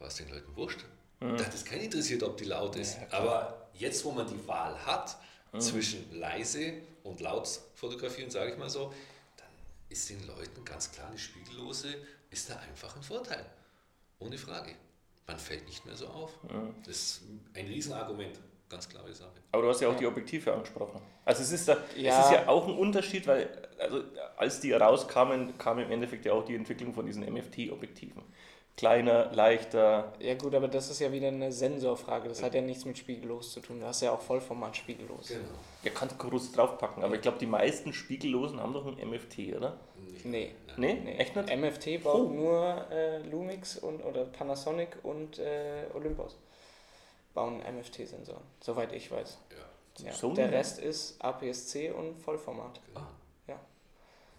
war 0.00 0.08
es 0.08 0.16
den 0.16 0.28
Leuten 0.28 0.54
wurscht. 0.56 0.84
Da 1.20 1.44
hat 1.44 1.54
es 1.54 1.64
keinen 1.64 1.82
interessiert, 1.82 2.22
ob 2.22 2.36
die 2.36 2.44
laut 2.44 2.76
ist. 2.76 2.96
Aber 3.10 3.68
jetzt, 3.74 4.04
wo 4.04 4.10
man 4.12 4.26
die 4.26 4.46
Wahl 4.46 4.76
hat 4.86 5.16
zwischen 5.58 6.04
leise 6.18 6.74
und 7.04 7.20
laut 7.20 7.48
fotografieren, 7.74 8.30
sage 8.30 8.52
ich 8.52 8.58
mal 8.58 8.68
so, 8.68 8.92
ist 9.88 10.10
den 10.10 10.26
Leuten 10.26 10.64
ganz 10.64 10.90
klar 10.92 11.08
eine 11.08 11.18
Spiegellose, 11.18 11.94
ist 12.30 12.50
da 12.50 12.56
einfach 12.56 12.94
ein 12.96 13.02
Vorteil. 13.02 13.44
Ohne 14.18 14.36
Frage. 14.38 14.74
Man 15.26 15.38
fällt 15.38 15.66
nicht 15.66 15.84
mehr 15.86 15.94
so 15.94 16.08
auf. 16.08 16.32
Das 16.84 16.94
ist 16.96 17.22
ein 17.54 17.66
Riesenargument. 17.66 18.38
Ganz 18.68 18.88
klare 18.88 19.14
Sache. 19.14 19.32
Aber 19.52 19.62
du 19.62 19.68
hast 19.70 19.80
ja 19.80 19.88
auch 19.88 19.96
die 19.96 20.06
Objektive 20.06 20.52
angesprochen. 20.52 21.00
Also 21.24 21.42
es 21.42 21.52
ist, 21.52 21.68
da, 21.68 21.76
Ja. 21.96 22.20
es 22.20 22.26
ist 22.26 22.32
ja 22.32 22.48
auch 22.48 22.66
ein 22.68 22.76
Unterschied, 22.76 23.26
weil 23.26 23.48
also 23.78 24.02
als 24.36 24.60
die 24.60 24.72
rauskamen, 24.72 25.56
kam 25.56 25.78
im 25.78 25.90
Endeffekt 25.90 26.26
ja 26.26 26.32
auch 26.34 26.44
die 26.44 26.54
Entwicklung 26.54 26.92
von 26.92 27.06
diesen 27.06 27.22
MFT-Objektiven. 27.24 28.22
Kleiner, 28.78 29.32
leichter. 29.32 30.12
Ja 30.20 30.34
gut, 30.34 30.54
aber 30.54 30.68
das 30.68 30.88
ist 30.88 31.00
ja 31.00 31.10
wieder 31.10 31.26
eine 31.26 31.50
Sensorfrage. 31.50 32.28
Das 32.28 32.44
hat 32.44 32.54
ja 32.54 32.60
nichts 32.60 32.84
mit 32.84 32.96
spiegellos 32.96 33.52
zu 33.52 33.58
tun. 33.58 33.80
Du 33.80 33.86
hast 33.86 34.02
ja 34.02 34.12
auch 34.12 34.20
Vollformat 34.20 34.76
spiegellos. 34.76 35.26
Genau. 35.26 35.40
Ja, 35.82 35.90
kannst 35.92 36.14
du 36.14 36.28
groß 36.28 36.52
draufpacken, 36.52 37.02
aber 37.02 37.16
ich 37.16 37.20
glaube, 37.20 37.38
die 37.38 37.46
meisten 37.46 37.92
Spiegellosen 37.92 38.60
haben 38.60 38.72
doch 38.72 38.86
ein 38.86 38.96
MFT, 39.10 39.56
oder? 39.56 39.78
Nee. 40.22 40.54
Nee, 40.76 40.94
nee. 40.94 41.16
echt 41.16 41.34
nicht? 41.34 41.56
MFT 41.56 42.04
baut 42.04 42.32
nur 42.32 42.86
äh, 42.92 43.18
Lumix 43.28 43.78
und, 43.78 44.00
oder 44.00 44.24
Panasonic 44.26 44.96
und 45.02 45.40
äh, 45.40 45.86
Olympus 45.94 46.36
bauen 47.34 47.58
MFT-Sensoren, 47.58 48.44
soweit 48.60 48.92
ich 48.92 49.10
weiß. 49.10 49.38
Ja. 49.50 50.06
Ja. 50.06 50.12
Sony? 50.12 50.36
Der 50.36 50.52
Rest 50.52 50.78
ist 50.78 51.20
APS-C 51.20 51.90
und 51.90 52.16
Vollformat. 52.20 52.80
Ah. 52.94 53.08
Ja. 53.48 53.58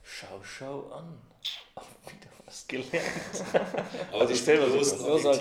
Schau, 0.02 0.40
schau 0.44 0.88
an. 0.94 1.20
Auch 1.76 1.84
wieder 2.06 2.39
was 2.50 2.68
gelernt. 2.68 2.92
Aber 4.12 4.22
Also 4.22 4.34
die 4.34 4.40
soll's 4.40 4.94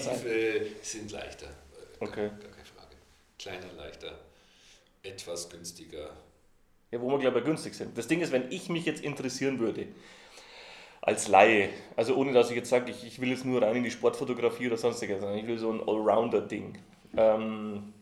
Objektive 0.06 0.66
sind 0.82 1.10
leichter. 1.10 1.46
Gar- 1.46 2.08
Okay. 2.08 2.28
Gar 2.28 2.38
keine 2.50 2.64
Frage. 2.76 2.96
Kleiner, 3.38 3.72
leichter, 3.76 4.12
etwas 5.02 5.48
günstiger. 5.48 6.10
Ja, 6.90 7.00
wo 7.00 7.10
wir 7.10 7.18
gleich 7.18 7.34
bei 7.34 7.40
günstig 7.40 7.74
sind. 7.74 7.96
Das 7.98 8.06
Ding 8.06 8.20
ist, 8.20 8.30
wenn 8.30 8.50
ich 8.52 8.68
mich 8.68 8.84
jetzt 8.84 9.02
interessieren 9.02 9.58
würde, 9.58 9.88
als 11.00 11.28
Laie, 11.28 11.70
also 11.96 12.14
ohne 12.16 12.32
dass 12.32 12.50
ich 12.50 12.56
jetzt 12.56 12.68
sage, 12.70 12.90
ich, 12.90 13.04
ich 13.04 13.20
will 13.20 13.30
jetzt 13.30 13.44
nur 13.44 13.62
rein 13.62 13.76
in 13.76 13.84
die 13.84 13.90
Sportfotografie 13.90 14.66
oder 14.66 14.76
sonstiges, 14.76 15.20
sondern 15.20 15.38
ich 15.38 15.46
will 15.46 15.58
so 15.58 15.70
ein 15.72 15.80
Allrounder-Ding, 15.80 16.78
ähm, 17.16 17.92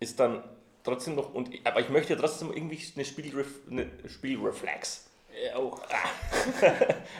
ist 0.00 0.20
dann 0.20 0.44
trotzdem 0.84 1.14
noch, 1.14 1.34
und, 1.34 1.50
aber 1.64 1.80
ich 1.80 1.88
möchte 1.88 2.12
ja 2.14 2.18
trotzdem 2.18 2.52
irgendwie 2.52 2.78
eine, 2.94 3.04
Spiegelref, 3.04 3.48
eine 3.70 3.90
Spiegelreflex. 4.08 5.06
Ja, 5.44 5.56
auch. 5.56 5.80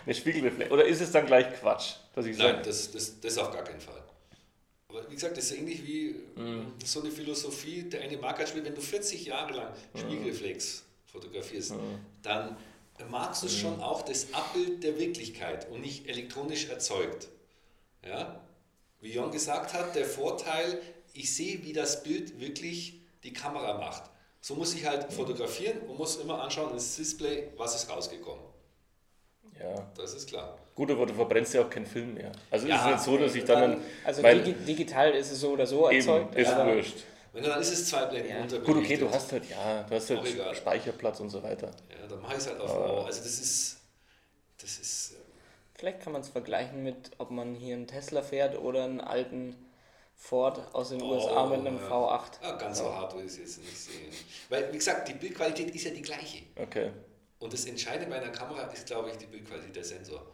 eine 0.07 0.15
Spiegelreflex. 0.15 0.71
Oder 0.71 0.85
ist 0.87 1.01
es 1.01 1.11
dann 1.13 1.27
gleich 1.27 1.53
Quatsch, 1.61 1.95
dass 2.15 2.27
ich 2.27 2.37
Nein, 2.37 2.57
sage, 2.57 2.63
das, 2.65 2.91
das, 2.93 3.21
das 3.21 3.39
auf 3.39 3.51
gar 3.53 3.65
keinen 3.65 3.81
Fall. 3.81 4.03
Aber 4.89 5.09
wie 5.11 5.15
gesagt, 5.15 5.37
das 5.37 5.51
ist 5.51 5.59
ähnlich 5.59 5.87
wie 5.87 6.15
Mhm. 6.37 6.73
so 6.85 7.01
eine 7.03 7.11
Philosophie, 7.11 7.83
der 7.83 8.01
eine 8.03 8.17
mag 8.17 8.39
halt 8.39 8.55
wenn 8.65 8.75
du 8.75 8.81
40 8.81 9.27
Jahre 9.27 9.53
lang 9.53 9.73
Mhm. 9.95 9.99
Spiegelreflex 9.99 10.85
fotografierst, 11.07 11.75
dann 12.23 12.57
magst 13.11 13.43
du 13.43 13.49
schon 13.49 13.81
auch 13.81 14.03
das 14.03 14.33
Abbild 14.33 14.83
der 14.83 14.99
Wirklichkeit 14.99 15.69
und 15.71 15.83
nicht 15.83 16.09
elektronisch 16.09 16.69
erzeugt. 16.69 17.29
Ja? 18.05 18.41
Wie 19.01 19.13
Jon 19.13 19.31
gesagt 19.31 19.75
hat, 19.75 19.95
der 19.95 20.07
Vorteil, 20.07 20.81
ich 21.13 21.35
sehe, 21.35 21.63
wie 21.65 21.73
das 21.73 22.03
Bild 22.03 22.41
wirklich 22.41 23.01
die 23.25 23.33
Kamera 23.33 23.79
macht. 23.79 24.05
So 24.47 24.55
muss 24.55 24.75
ich 24.75 24.87
halt 24.87 25.12
fotografieren 25.12 25.79
und 25.88 25.99
muss 25.99 26.19
immer 26.19 26.41
anschauen 26.41 26.71
ins 26.71 26.95
Display, 26.95 27.49
was 27.57 27.75
ist 27.75 27.91
rausgekommen. 27.91 28.45
ja, 29.59 29.85
Das 29.97 30.15
ist 30.15 30.29
klar. 30.29 30.57
gut, 30.76 30.88
aber 30.88 31.05
du 31.05 31.15
verbrennst 31.15 31.53
ja 31.55 31.62
auch 31.62 31.69
keinen 31.69 31.85
Film 31.85 32.15
mehr. 32.15 32.31
Also 32.49 32.69
Ja, 32.69 32.76
ist 32.76 32.81
es 32.83 32.87
nicht 32.93 33.00
so, 33.00 33.19
dass 33.19 33.35
ich 33.35 33.45
dann, 33.45 33.73
dann 33.73 33.81
Also 34.05 34.23
weil 34.23 34.45
digi 34.45 34.55
digital 34.65 35.11
ist 35.17 35.33
es 35.33 35.41
so 35.41 35.50
oder 35.50 35.67
so 35.67 35.87
erzeugt. 35.87 36.33
eben, 36.37 36.41
ist 36.41 36.53
aber 36.53 36.76
wurscht. 36.76 36.99
Wenn 37.33 37.43
dann 37.43 37.61
ist 37.61 37.73
es 37.73 37.88
zwei 37.88 38.05
Blenden 38.05 38.31
Ja. 38.31 38.41
unterbelichtet. 38.43 38.75
Gut, 38.76 38.85
okay, 38.85 38.97
du 38.99 39.11
hast 39.11 39.33
halt, 39.33 39.50
ja, 39.50 39.83
du 39.83 39.95
hast 39.97 40.11
halt 40.11 40.57
Speicherplatz 40.57 41.19
und 41.19 41.31
so 41.31 41.43
weiter. 41.43 41.73
Ja, 41.91 42.07
dann 42.07 42.23
mache 42.23 42.35
ich 42.35 42.38
es 42.38 42.47
halt 42.47 42.61
auf. 42.61 43.05
Also 43.05 43.23
das 43.25 43.41
ist, 43.41 43.79
das 44.62 44.79
ist, 44.79 45.15
äh, 45.15 45.17
Vielleicht 45.75 46.03
kann 46.03 46.12
man 46.12 46.23
es 46.23 46.29
vergleichen 46.29 46.85
mit, 46.85 47.11
ob 47.19 47.33
man 47.33 47.57
hier 47.57 47.75
einen 47.75 47.88
Tesla 47.88 48.23
fährt 48.23 48.57
oder 48.57 48.85
einen 48.85 49.00
alten 49.00 49.57
Ford 50.17 50.59
aus 50.75 50.89
den 50.89 51.03
Oh, 51.03 51.13
USA 51.15 51.47
mit 51.47 51.61
einem 51.61 51.77
ja. 51.79 51.89
V8. 51.89 52.23
ah, 52.43 52.53
ganz 52.57 52.79
so 52.79 52.93
hart 52.93 53.15
ich 53.21 53.27
es 53.27 53.39
jetzt 53.39 53.59
nicht 53.59 53.79
sehen. 53.79 54.13
Weil, 54.49 54.73
wie 54.73 54.79
gesagt, 54.79 55.07
die 55.09 55.15
Bildqualität 55.15 55.75
ist 55.75 55.85
ja 55.85 55.91
die 55.91 56.03
gleiche. 56.03 56.43
Okay. 56.57 56.91
Und 57.39 57.53
das 57.53 57.67
Entscheidende 57.67 58.09
bei 58.11 58.21
einer 58.21 58.33
Kamera 58.33 58.63
ist, 58.73 58.87
glaube 58.87 59.11
ich, 59.11 59.17
die 59.19 59.27
Bildqualität 59.27 59.77
der 59.77 59.85
Sensor. 59.85 60.27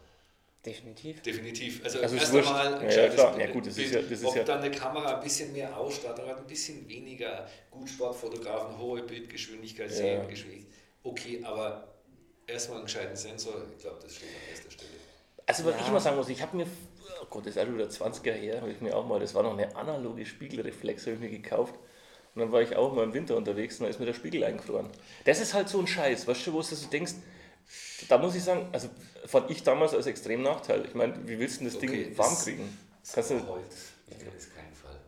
Definitiv. 0.65 1.21
Definitiv. 1.21 1.83
Also, 1.83 1.99
Also 1.99 2.15
ist 2.15 2.21
erst 2.33 2.35
einmal 2.47 2.83
Ja, 2.85 2.89
ja, 2.89 3.07
das 3.09 3.37
Ja, 3.37 3.47
gut, 3.51 3.67
das 3.67 3.77
ist 3.77 3.93
ja- 3.93 4.01
das 4.01 4.11
ist 4.11 4.23
ob 4.25 4.35
ja- 4.37 4.43
dann 4.45 4.59
eine 4.59 4.71
Kamera 4.71 5.17
ein 5.17 5.21
bisschen 5.23 5.51
mehr 5.51 5.75
Ausstattung 5.77 6.25
hat, 6.27 6.37
ein 6.37 6.47
bisschen 6.47 6.87
weniger 6.87 7.49
gut 7.69 7.89
Sportfotografen, 7.89 8.77
hohe 8.77 9.03
Bildgeschwindigkeit, 9.03 9.89
Ja. 9.89 9.95
Seriengeschwindigkeit. 9.97 10.73
Okay, 11.03 11.41
aber 11.43 11.93
erstmal 12.47 12.77
einen 12.77 12.85
gescheiten 12.85 13.17
Sensor, 13.17 13.55
ich 13.75 13.81
glaube, 13.81 13.99
das 14.01 14.15
steht 14.15 14.29
an 14.29 14.49
erster 14.49 14.71
Stelle. 14.71 14.89
Also 15.53 15.65
was 15.65 15.75
Ja. 15.75 15.81
ich 15.85 15.91
mal 15.91 15.99
sagen 15.99 16.17
muss, 16.17 16.29
ich 16.29 16.41
habe 16.41 16.57
mir, 16.57 16.65
oh 17.21 17.25
Gott, 17.29 17.45
das 17.45 17.55
ist 17.55 17.61
auch 17.61 17.71
wieder 17.71 17.89
20 17.89 18.25
Jahre 18.25 18.39
her, 18.39 18.61
habe 18.61 18.71
ich 18.71 18.81
mir 18.81 18.95
auch 18.95 19.05
mal, 19.05 19.19
das 19.19 19.33
war 19.35 19.43
noch 19.43 19.53
eine 19.53 19.75
analoge 19.75 20.25
Spiegelreflex, 20.25 21.03
habe 21.05 21.13
ich 21.15 21.19
mir 21.19 21.29
gekauft. 21.29 21.75
Und 22.33 22.41
dann 22.41 22.51
war 22.51 22.61
ich 22.63 22.75
auch 22.75 22.91
mal 22.93 23.03
im 23.03 23.13
Winter 23.13 23.37
unterwegs 23.37 23.77
und 23.79 23.83
da 23.83 23.89
ist 23.91 23.99
mir 23.99 24.07
der 24.07 24.13
Spiegel 24.15 24.43
eingefroren. 24.43 24.89
Das 25.25 25.39
ist 25.39 25.53
halt 25.53 25.69
so 25.69 25.79
ein 25.79 25.85
Scheiß, 25.85 26.27
weißt 26.27 26.47
du, 26.47 26.53
wo 26.53 26.57
du 26.57 26.63
so 26.63 26.87
denkst, 26.87 27.13
da 28.09 28.17
muss 28.17 28.33
ich 28.35 28.43
sagen, 28.43 28.67
also 28.71 28.89
fand 29.27 29.51
ich 29.51 29.61
damals 29.61 29.93
als 29.93 30.07
extrem 30.07 30.41
Nachteil. 30.41 30.85
Ich 30.85 30.95
meine, 30.95 31.15
wie 31.27 31.37
willst 31.37 31.55
du 31.61 31.65
denn 31.65 31.67
das 31.67 31.75
Okay, 31.75 32.05
Ding 32.05 32.17
warm 32.17 32.29
das- 32.31 32.43
kriegen? 32.43 32.77
Kannst 33.13 33.29
du, 33.29 33.35
Heute, 33.47 33.63
ich 34.09 34.17
kenne 34.17 34.31
jetzt 34.31 34.55
keinen 34.55 34.73
Fall. 34.73 34.99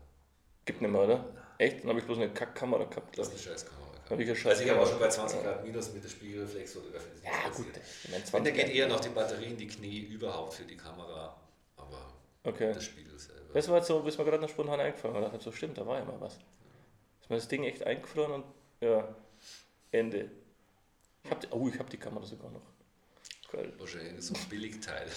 gibt 0.65 0.81
nicht 0.81 0.91
mehr, 0.91 1.01
oder? 1.01 1.25
Echt? 1.57 1.81
Dann 1.81 1.89
habe 1.89 1.99
ich 1.99 2.05
bloß 2.05 2.17
eine 2.17 2.29
Kackkamera 2.29 2.83
gehabt, 2.83 3.17
Das 3.17 3.29
glaube 3.29 3.35
ist 3.35 3.41
ich. 3.41 3.47
eine 3.47 3.57
Scheißkamera. 3.57 3.84
Habe 4.09 4.21
ich 4.23 4.27
ja 4.43 4.49
Also 4.49 4.63
ich 4.63 4.69
habe 4.69 4.81
auch 4.81 4.87
schon 4.87 4.99
bei 4.99 5.05
Scheißkamera. 5.05 5.29
20 5.29 5.43
Grad 5.43 5.65
minus 5.65 5.93
mit 5.93 6.03
der 6.03 6.09
Spiegelreflex 6.09 6.73
fotografiert. 6.73 7.15
Das 7.23 7.23
Ja, 7.23 7.49
gut. 7.49 7.65
Ich 8.03 8.11
da 8.11 8.23
20 8.25 8.55
geht 8.55 8.69
eher 8.69 8.87
noch 8.87 8.99
die 8.99 9.09
Batterie 9.09 9.45
in 9.45 9.57
die 9.57 9.67
Knie 9.67 9.99
überhaupt 9.99 10.53
für 10.53 10.63
die 10.63 10.77
Kamera, 10.77 11.35
aber 11.77 12.13
Okay. 12.43 12.71
der 12.73 12.81
Spiegel 12.81 13.17
selber. 13.17 13.53
Das 13.53 13.67
war 13.69 13.77
jetzt 13.77 13.87
so, 13.87 14.01
ist 14.07 14.17
mir 14.19 14.25
gerade 14.25 14.41
noch 14.41 14.49
spontan 14.49 14.79
eingefallen. 14.79 15.15
Und 15.15 15.23
ich 15.23 15.29
dachte, 15.29 15.43
so 15.43 15.51
stimmt, 15.51 15.77
da 15.77 15.87
war 15.87 15.97
ja 15.97 16.05
mal 16.05 16.19
was. 16.21 16.33
Ist 17.21 17.29
mir 17.29 17.37
das 17.37 17.47
Ding 17.47 17.63
echt 17.63 17.83
eingefroren 17.83 18.33
und 18.33 18.45
ja, 18.81 19.07
Ende. 19.91 20.29
Ich 21.23 21.31
hab 21.31 21.41
die, 21.41 21.47
oh, 21.49 21.67
ich 21.67 21.79
habe 21.79 21.89
die 21.89 21.97
Kamera 21.97 22.23
sogar 22.25 22.51
noch. 22.51 22.61
Geil. 23.51 23.73
Wahrscheinlich 23.79 24.23
so 24.23 24.33
ein 24.35 24.49
Billigteil. 24.49 25.07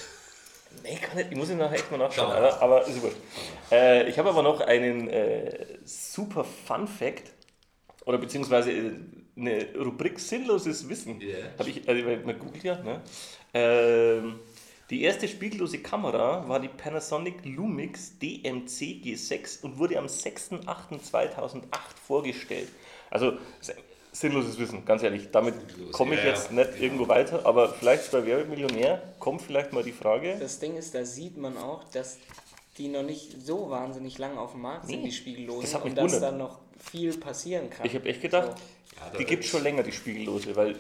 Nee, 0.83 0.97
kann 0.97 1.16
nicht. 1.16 1.30
Ich 1.30 1.37
muss 1.38 1.49
ihn 1.49 1.57
nachher 1.57 1.76
echt 1.76 1.90
mal 1.90 1.97
nachschauen, 1.97 2.30
aber, 2.30 2.61
aber 2.61 2.87
ist 2.87 3.00
wurscht. 3.00 3.16
Äh, 3.73 4.07
ich 4.07 4.18
habe 4.18 4.28
aber 4.28 4.42
noch 4.42 4.61
einen 4.61 5.09
äh, 5.09 5.78
super 5.87 6.45
Fun 6.45 6.87
Fact 6.87 7.33
oder 8.09 8.17
beziehungsweise 8.17 8.73
äh, 8.73 8.93
eine 9.37 9.67
Rubrik 9.79 10.19
Sinnloses 10.19 10.88
Wissen. 10.88 11.21
Ja. 11.21 11.37
Habe 11.59 11.69
ich, 11.69 11.87
also 11.87 12.03
man 12.25 12.38
googelt 12.38 12.65
ja, 12.65 12.83
ne? 12.83 13.03
Ähm, 13.53 14.41
die 14.88 15.03
erste 15.03 15.29
spiegellose 15.29 15.81
Kamera 15.81 16.49
war 16.49 16.59
die 16.59 16.69
Panasonic 16.69 17.45
Lumix 17.45 18.19
DMC 18.19 19.05
G6 19.05 19.62
und 19.62 19.79
wurde 19.79 19.99
am 19.99 20.07
6.8.2008 20.07 21.65
vorgestellt. 22.07 22.69
Also 23.11 23.35
sinnloses 24.12 24.59
Wissen, 24.59 24.87
ganz 24.87 25.03
ehrlich. 25.03 25.31
Damit 25.31 25.55
komme 25.93 26.15
ich 26.15 26.23
ja, 26.23 26.29
jetzt 26.29 26.49
ja, 26.49 26.57
nicht 26.57 26.71
genau. 26.73 26.83
irgendwo 26.83 27.09
weiter, 27.09 27.45
aber 27.45 27.69
vielleicht 27.69 28.11
bei 28.11 28.25
Werbemillionär 28.25 29.03
kommt 29.19 29.43
vielleicht 29.43 29.75
mal 29.75 29.83
die 29.83 29.93
Frage. 29.93 30.38
Das 30.41 30.59
Ding 30.59 30.77
ist, 30.79 30.95
da 30.95 31.05
sieht 31.05 31.37
man 31.37 31.59
auch, 31.59 31.85
dass 31.85 32.17
die 32.79 32.88
noch 32.88 33.03
nicht 33.03 33.45
so 33.45 33.69
wahnsinnig 33.69 34.17
lang 34.17 34.38
auf 34.38 34.53
dem 34.53 34.62
Markt 34.62 34.87
sind, 34.87 35.03
Nee, 35.03 35.09
die 35.09 35.12
Spiegellosen, 35.12 35.61
das 35.61 35.75
hat 35.75 35.85
mich 35.85 35.93
und 35.93 35.99
dass 35.99 36.21
da 36.21 36.33
noch 36.33 36.61
viel 36.78 37.16
passieren 37.18 37.70
kann. 37.70 37.87
Ich 37.87 37.94
habe 37.94 38.08
echt 38.08 38.20
gedacht, 38.23 38.56
Ja, 38.97 39.11
da 39.11 39.18
die 39.18 39.25
gibt 39.25 39.44
es 39.44 39.50
schon 39.50 39.62
länger, 39.62 39.82
die 39.82 39.92
Spiegellose, 39.92 40.54
weil, 40.56 40.73
äh, 40.73 40.76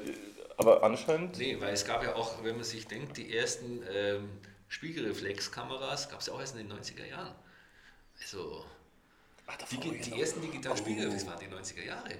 aber 0.56 0.82
anscheinend, 0.82 1.38
Nee, 1.38 1.56
weil 1.60 1.72
es 1.74 1.84
gab 1.84 2.02
ja 2.02 2.14
auch, 2.14 2.42
wenn 2.42 2.56
man 2.56 2.64
sich 2.64 2.86
denkt, 2.86 3.16
die 3.16 3.36
ersten 3.36 3.82
ähm, 3.92 4.28
Spiegelreflexkameras 4.68 6.08
gab 6.10 6.20
es 6.20 6.26
ja 6.26 6.32
auch 6.34 6.40
erst 6.40 6.56
in 6.56 6.68
den 6.68 6.76
90er 6.78 7.06
Jahren. 7.06 7.34
Also, 8.20 8.64
ach, 9.46 9.56
die, 9.70 9.98
die 9.98 10.20
ersten 10.20 10.40
digitalen 10.40 10.76
Spiegelreflex 10.76 11.26
waren 11.26 11.38
die 11.40 11.46
90er 11.46 11.84
Jahre. 11.84 12.10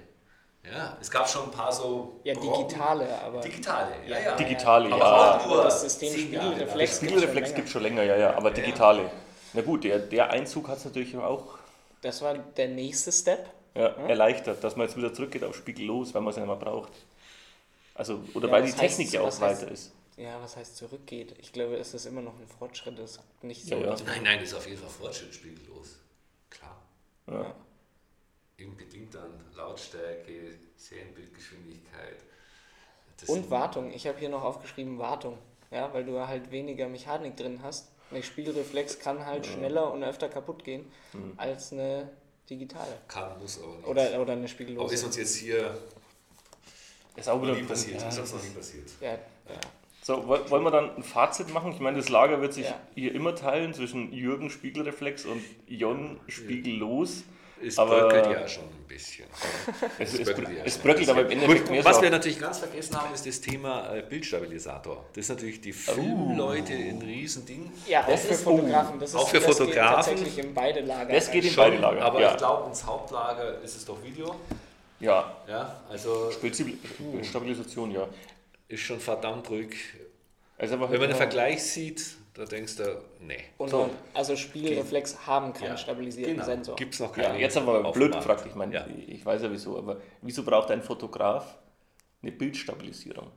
Ja, 0.63 0.97
es 0.99 1.09
gab 1.09 1.27
schon 1.29 1.43
ein 1.45 1.51
paar 1.51 1.71
so. 1.71 2.19
Ja, 2.25 2.33
Brocken- 2.33 2.67
digitale, 2.67 3.21
aber 3.21 3.39
Digitale, 3.39 3.91
ja, 4.07 4.19
ja. 4.19 4.35
digitale, 4.35 4.93
Aber 4.93 4.97
ja. 5.03 5.37
auch 5.37 5.47
nur 5.47 5.63
das 5.63 5.81
System 5.81 6.31
Jahre 6.33 6.47
lang. 6.47 6.51
Spiegelreflex 6.57 6.97
Spiegelreflex 6.97 7.53
gibt 7.55 7.67
es 7.67 7.71
schon 7.71 7.83
länger, 7.83 8.03
ja, 8.03 8.17
ja, 8.17 8.35
aber 8.35 8.51
digitale. 8.51 9.09
Na 9.53 9.61
gut, 9.61 9.83
der, 9.85 9.99
der 9.99 10.29
Einzug 10.31 10.67
hat 10.67 10.77
es 10.77 10.85
natürlich 10.85 11.15
auch 11.17 11.57
Das 12.01 12.21
war 12.21 12.33
der 12.37 12.67
nächste 12.67 13.11
Step. 13.11 13.49
Ja, 13.75 13.87
erleichtert, 14.07 14.63
dass 14.63 14.75
man 14.75 14.87
jetzt 14.87 14.97
wieder 14.97 15.13
zurückgeht 15.13 15.43
auf 15.43 15.55
spiegellos, 15.55 16.13
weil 16.13 16.21
man 16.21 16.31
es 16.31 16.37
ja 16.37 16.41
nicht 16.45 16.49
mehr 16.49 16.57
braucht. 16.59 16.91
Also, 17.95 18.21
oder 18.33 18.47
Ja, 18.47 18.53
weil 18.53 18.63
die 18.63 18.71
heißt- 18.71 18.77
Technik 18.79 19.11
ja 19.11 19.21
auch 19.21 19.27
was 19.27 19.41
heißt- 19.41 19.61
weiter 19.61 19.71
ist. 19.71 19.91
Ja, 20.17 20.41
was 20.41 20.57
heißt 20.57 20.75
zurückgeht? 20.75 21.35
Ich 21.39 21.53
glaube, 21.53 21.77
es 21.77 21.93
ist 21.93 22.05
immer 22.05 22.21
noch 22.21 22.37
ein 22.37 22.47
Fortschritt. 22.47 22.99
Es 22.99 23.11
ist 23.11 23.21
nicht 23.41 23.63
so. 23.65 23.75
Ja, 23.75 23.95
Nein, 24.05 24.23
nein, 24.23 24.39
das 24.39 24.49
ist 24.49 24.53
auf 24.55 24.67
jeden 24.67 24.79
Fall 24.81 24.89
Fortschritt 24.89 25.33
spiegellos. 25.33 25.97
Klar. 26.49 26.81
Ja. 27.27 27.55
Eben 28.57 28.75
bedingt 28.75 29.15
dann 29.15 29.31
Lautstärke, 29.55 30.55
Serienbildgeschwindigkeit. 30.75 32.17
Das 33.19 33.29
Und 33.29 33.35
sind- 33.43 33.49
Wartung. 33.49 33.91
Ich 33.93 34.07
habe 34.07 34.17
hier 34.19 34.29
noch 34.29 34.43
aufgeschrieben 34.43 34.97
Wartung. 34.99 35.37
Ja, 35.71 35.93
weil 35.93 36.03
du 36.05 36.19
halt 36.27 36.51
weniger 36.51 36.87
Mechanik 36.89 37.37
drin 37.37 37.59
hast. 37.63 37.89
Eine 38.11 38.23
Spiegelreflex 38.23 38.99
kann 38.99 39.25
halt 39.25 39.45
schneller 39.45 39.91
und 39.93 40.03
öfter 40.03 40.29
kaputt 40.29 40.63
gehen 40.63 40.91
Mhm. 41.13 41.33
als 41.37 41.71
eine 41.71 42.09
digitale. 42.49 42.97
Kann, 43.07 43.37
muss 43.39 43.61
aber 43.61 43.75
nicht. 43.77 43.87
Oder, 43.87 44.01
oder 44.21 44.33
eine 44.33 44.41
aber 44.41 44.43
ist 44.45 44.51
spiegellose. 44.51 45.05
uns 45.05 45.15
jetzt 45.17 45.35
hier 45.35 45.77
Ist 47.15 47.29
auch 47.29 47.35
noch 47.35 47.43
wieder 47.43 47.55
nie 47.55 47.63
passiert. 47.63 48.01
Ja, 48.01 48.07
ist 48.09 48.17
das 48.17 48.31
uns 48.33 48.41
noch 48.43 48.49
nie 48.49 48.55
passiert. 48.55 48.89
Ja, 49.01 49.11
ja. 49.13 49.19
So, 50.01 50.27
woll- 50.27 50.49
wollen 50.49 50.63
wir 50.63 50.71
dann 50.71 50.95
ein 50.95 51.03
Fazit 51.03 51.53
machen? 51.53 51.71
Ich 51.73 51.79
meine, 51.79 51.97
das 51.97 52.09
Lager 52.09 52.41
wird 52.41 52.53
sich 52.53 52.65
Ja. 52.65 52.79
hier 52.95 53.13
immer 53.13 53.35
teilen 53.35 53.73
zwischen 53.73 54.11
Jürgen 54.13 54.49
Spiegelreflex 54.49 55.25
und 55.25 55.43
Jon 55.67 56.19
Spiegellos. 56.27 57.23
Es 57.65 57.77
Aber- 57.77 58.07
bröckelt 58.09 58.25
ja 58.39 58.47
schon 58.47 58.63
ein 58.63 58.85
bisschen. 58.87 59.25
Es, 59.99 60.13
es, 60.13 60.23
bröckelt 60.23 60.49
ja 60.57 60.63
es 60.65 60.73
schon. 60.73 60.81
bröckelt 60.83 61.09
aber 61.09 61.21
im 61.21 61.29
Endeffekt 61.31 61.61
Gut, 61.63 61.71
mehr 61.71 61.85
was 61.85 61.95
so. 61.97 62.01
wir 62.01 62.09
natürlich 62.09 62.39
ganz 62.39 62.59
vergessen 62.59 62.95
haben, 63.01 63.13
ist 63.13 63.25
das 63.25 63.41
Thema 63.41 63.93
äh, 63.95 64.01
Bildstabilisator. 64.01 65.05
Das 65.13 65.25
ist 65.25 65.29
natürlich 65.29 65.61
die 65.61 65.73
Filmleute 65.73 66.73
ein 66.73 67.01
Riesending. 67.01 67.71
ja 67.87 68.03
auch 68.03 68.07
Das 68.07 68.25
für 68.25 68.33
ist- 68.33 68.43
Fotografen. 68.43 68.99
Das 68.99 69.09
ist, 69.09 69.15
auch 69.15 69.27
für 69.29 69.39
das 69.39 69.45
Fotografen. 69.57 70.15
Geht 70.15 70.23
tatsächlich 70.23 70.45
in 70.45 70.53
beide 70.53 70.79
Lager. 70.81 71.13
Das 71.13 71.29
geht 71.31 71.43
in 71.43 71.51
Schon, 71.51 71.63
beide 71.65 71.77
Lager. 71.77 72.01
aber 72.01 72.21
ja. 72.21 72.31
ich 72.31 72.37
glaube, 72.37 72.69
ins 72.69 72.85
Hauptlager 72.85 73.61
ist 73.61 73.75
es 73.75 73.85
doch 73.85 74.01
Video. 74.03 74.35
ja, 74.99 75.35
Ja, 75.47 75.81
also 75.89 76.29
Spezi- 76.31 76.77
Stabilisation, 77.23 77.91
ja. 77.91 78.07
ist 78.67 78.81
schon 78.81 78.99
verdammt 78.99 79.49
ruhig. 79.49 79.75
Also 80.57 80.73
Wenn 80.73 80.79
man 80.81 80.91
den 80.99 81.09
ja. 81.11 81.15
Vergleich 81.15 81.63
sieht, 81.63 82.01
da 82.33 82.45
denkst 82.45 82.75
du, 82.77 83.01
nee. 83.19 83.43
Und 83.57 83.69
So. 83.69 83.89
also 84.13 84.35
Spiegelreflex 84.35 85.25
haben 85.27 85.53
keinen 85.53 85.69
Ja, 85.71 85.77
stabilisierten 85.77 86.35
genau. 86.35 86.45
Sensor. 86.45 86.75
Gibt 86.75 86.93
es 86.93 86.99
noch 86.99 87.15
Ja, 87.17 87.23
keine. 87.23 87.39
jetzt 87.39 87.55
haben 87.55 87.65
wir 87.65 87.91
blöd 87.91 88.13
gefragt. 88.13 88.45
Ich 88.47 88.55
meine, 88.55 88.73
Ja. 88.75 88.87
ich 89.07 89.25
weiß 89.25 89.41
ja 89.41 89.51
wieso, 89.51 89.77
aber 89.77 89.97
wieso 90.21 90.43
braucht 90.43 90.71
ein 90.71 90.81
Fotograf 90.81 91.57
eine 92.21 92.31
Bildstabilisierung? 92.31 93.31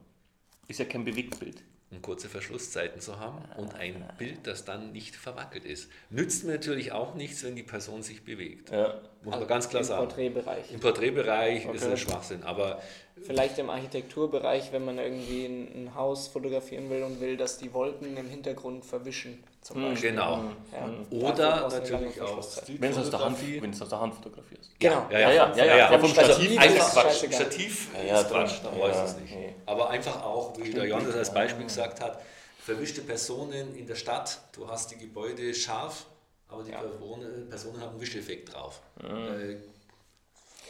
Ist 0.68 0.78
ja 0.78 0.84
kein 0.84 1.04
Bewegtbild. 1.04 1.62
um 1.90 2.00
kurze 2.00 2.30
Verschlusszeiten 2.30 3.02
zu 3.02 3.20
haben 3.20 3.44
und 3.58 3.74
ein 3.74 4.02
Bild, 4.16 4.46
das 4.46 4.64
dann 4.64 4.92
nicht 4.92 5.14
verwackelt 5.14 5.66
ist. 5.66 5.90
Nützt 6.08 6.42
mir 6.44 6.52
natürlich 6.52 6.90
auch 6.92 7.14
nichts, 7.14 7.44
wenn 7.44 7.54
die 7.54 7.62
Person 7.62 8.02
sich 8.02 8.24
bewegt. 8.24 8.70
Ja. 8.70 8.98
Muss 9.22 9.34
man 9.36 9.46
ganz 9.46 9.68
klar 9.68 9.82
Im 9.82 9.86
sagen. 9.86 10.06
Porträtbereich. 10.06 10.72
Im 10.72 10.80
Porträtbereich 10.80 11.66
ist 11.66 11.82
Okay. 11.84 11.92
es 11.92 12.00
Schwachsinn, 12.00 12.44
aber 12.44 12.80
Vielleicht 13.24 13.58
im 13.58 13.70
Architekturbereich, 13.70 14.72
wenn 14.72 14.84
man 14.84 14.98
irgendwie 14.98 15.44
ein, 15.44 15.84
ein 15.86 15.94
Haus 15.94 16.28
fotografieren 16.28 16.88
will 16.90 17.02
und 17.02 17.20
will, 17.20 17.36
dass 17.36 17.58
die 17.58 17.72
Wolken 17.72 18.16
im 18.16 18.28
Hintergrund 18.28 18.84
verwischen. 18.84 19.44
Zum 19.60 19.80
Beispiel. 19.82 20.10
Genau. 20.10 20.44
Ja, 20.72 20.88
Oder 21.18 21.32
du 21.32 21.42
eine 21.66 21.68
natürlich 21.80 22.20
auch. 22.20 22.42
Wenn 22.78 22.90
es 22.90 22.98
aus, 22.98 23.10
der 23.10 23.20
Hand- 23.20 23.62
wenn 23.62 23.70
es 23.70 23.82
aus 23.82 23.88
der 23.90 24.00
Hand 24.00 24.14
fotografierst. 24.14 24.70
Genau. 24.80 25.06
Ja, 25.10 25.18
ja, 25.20 25.30
Ja, 25.30 25.32
ja, 25.34 25.46
vom- 25.48 25.58
ja, 25.58 25.76
ja, 25.76 25.88
vom 25.88 26.00
vom 26.00 26.10
Stativ 26.10 26.34
Stativ 26.34 26.58
einfach 26.60 26.86
ist 26.86 26.92
Quatsch. 26.92 27.34
Stativ 27.34 27.88
ist 27.94 28.28
Quatsch, 28.28 28.62
dran. 28.64 28.74
da 28.74 28.80
weiß 28.80 28.96
Ja, 28.96 29.04
es 29.04 29.16
nicht. 29.18 29.34
nee. 29.36 29.54
Aber 29.66 29.90
einfach 29.90 30.24
auch, 30.24 30.56
wie 30.58 30.70
der 30.70 30.86
Jan 30.86 31.06
das 31.06 31.14
als 31.14 31.32
Beispiel 31.32 31.64
gesagt 31.66 32.00
hat, 32.00 32.20
verwischte 32.58 33.02
Personen 33.02 33.76
in 33.76 33.86
der 33.86 33.94
Stadt, 33.94 34.38
du 34.52 34.68
hast 34.68 34.90
die 34.90 34.96
Gebäude 34.96 35.54
scharf, 35.54 36.06
aber 36.48 36.64
die 36.64 36.72
Personen, 36.72 37.48
Personen 37.48 37.80
haben 37.80 37.90
einen 37.90 38.00
Wischeffekt 38.00 38.52
drauf. 38.52 38.80
Äh, 39.00 39.56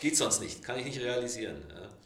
geht 0.03 0.17
sonst 0.19 0.41
nicht, 0.43 0.63
kann 0.63 0.79
ich 0.79 0.85
nicht 0.85 1.01
realisieren. 1.01 1.63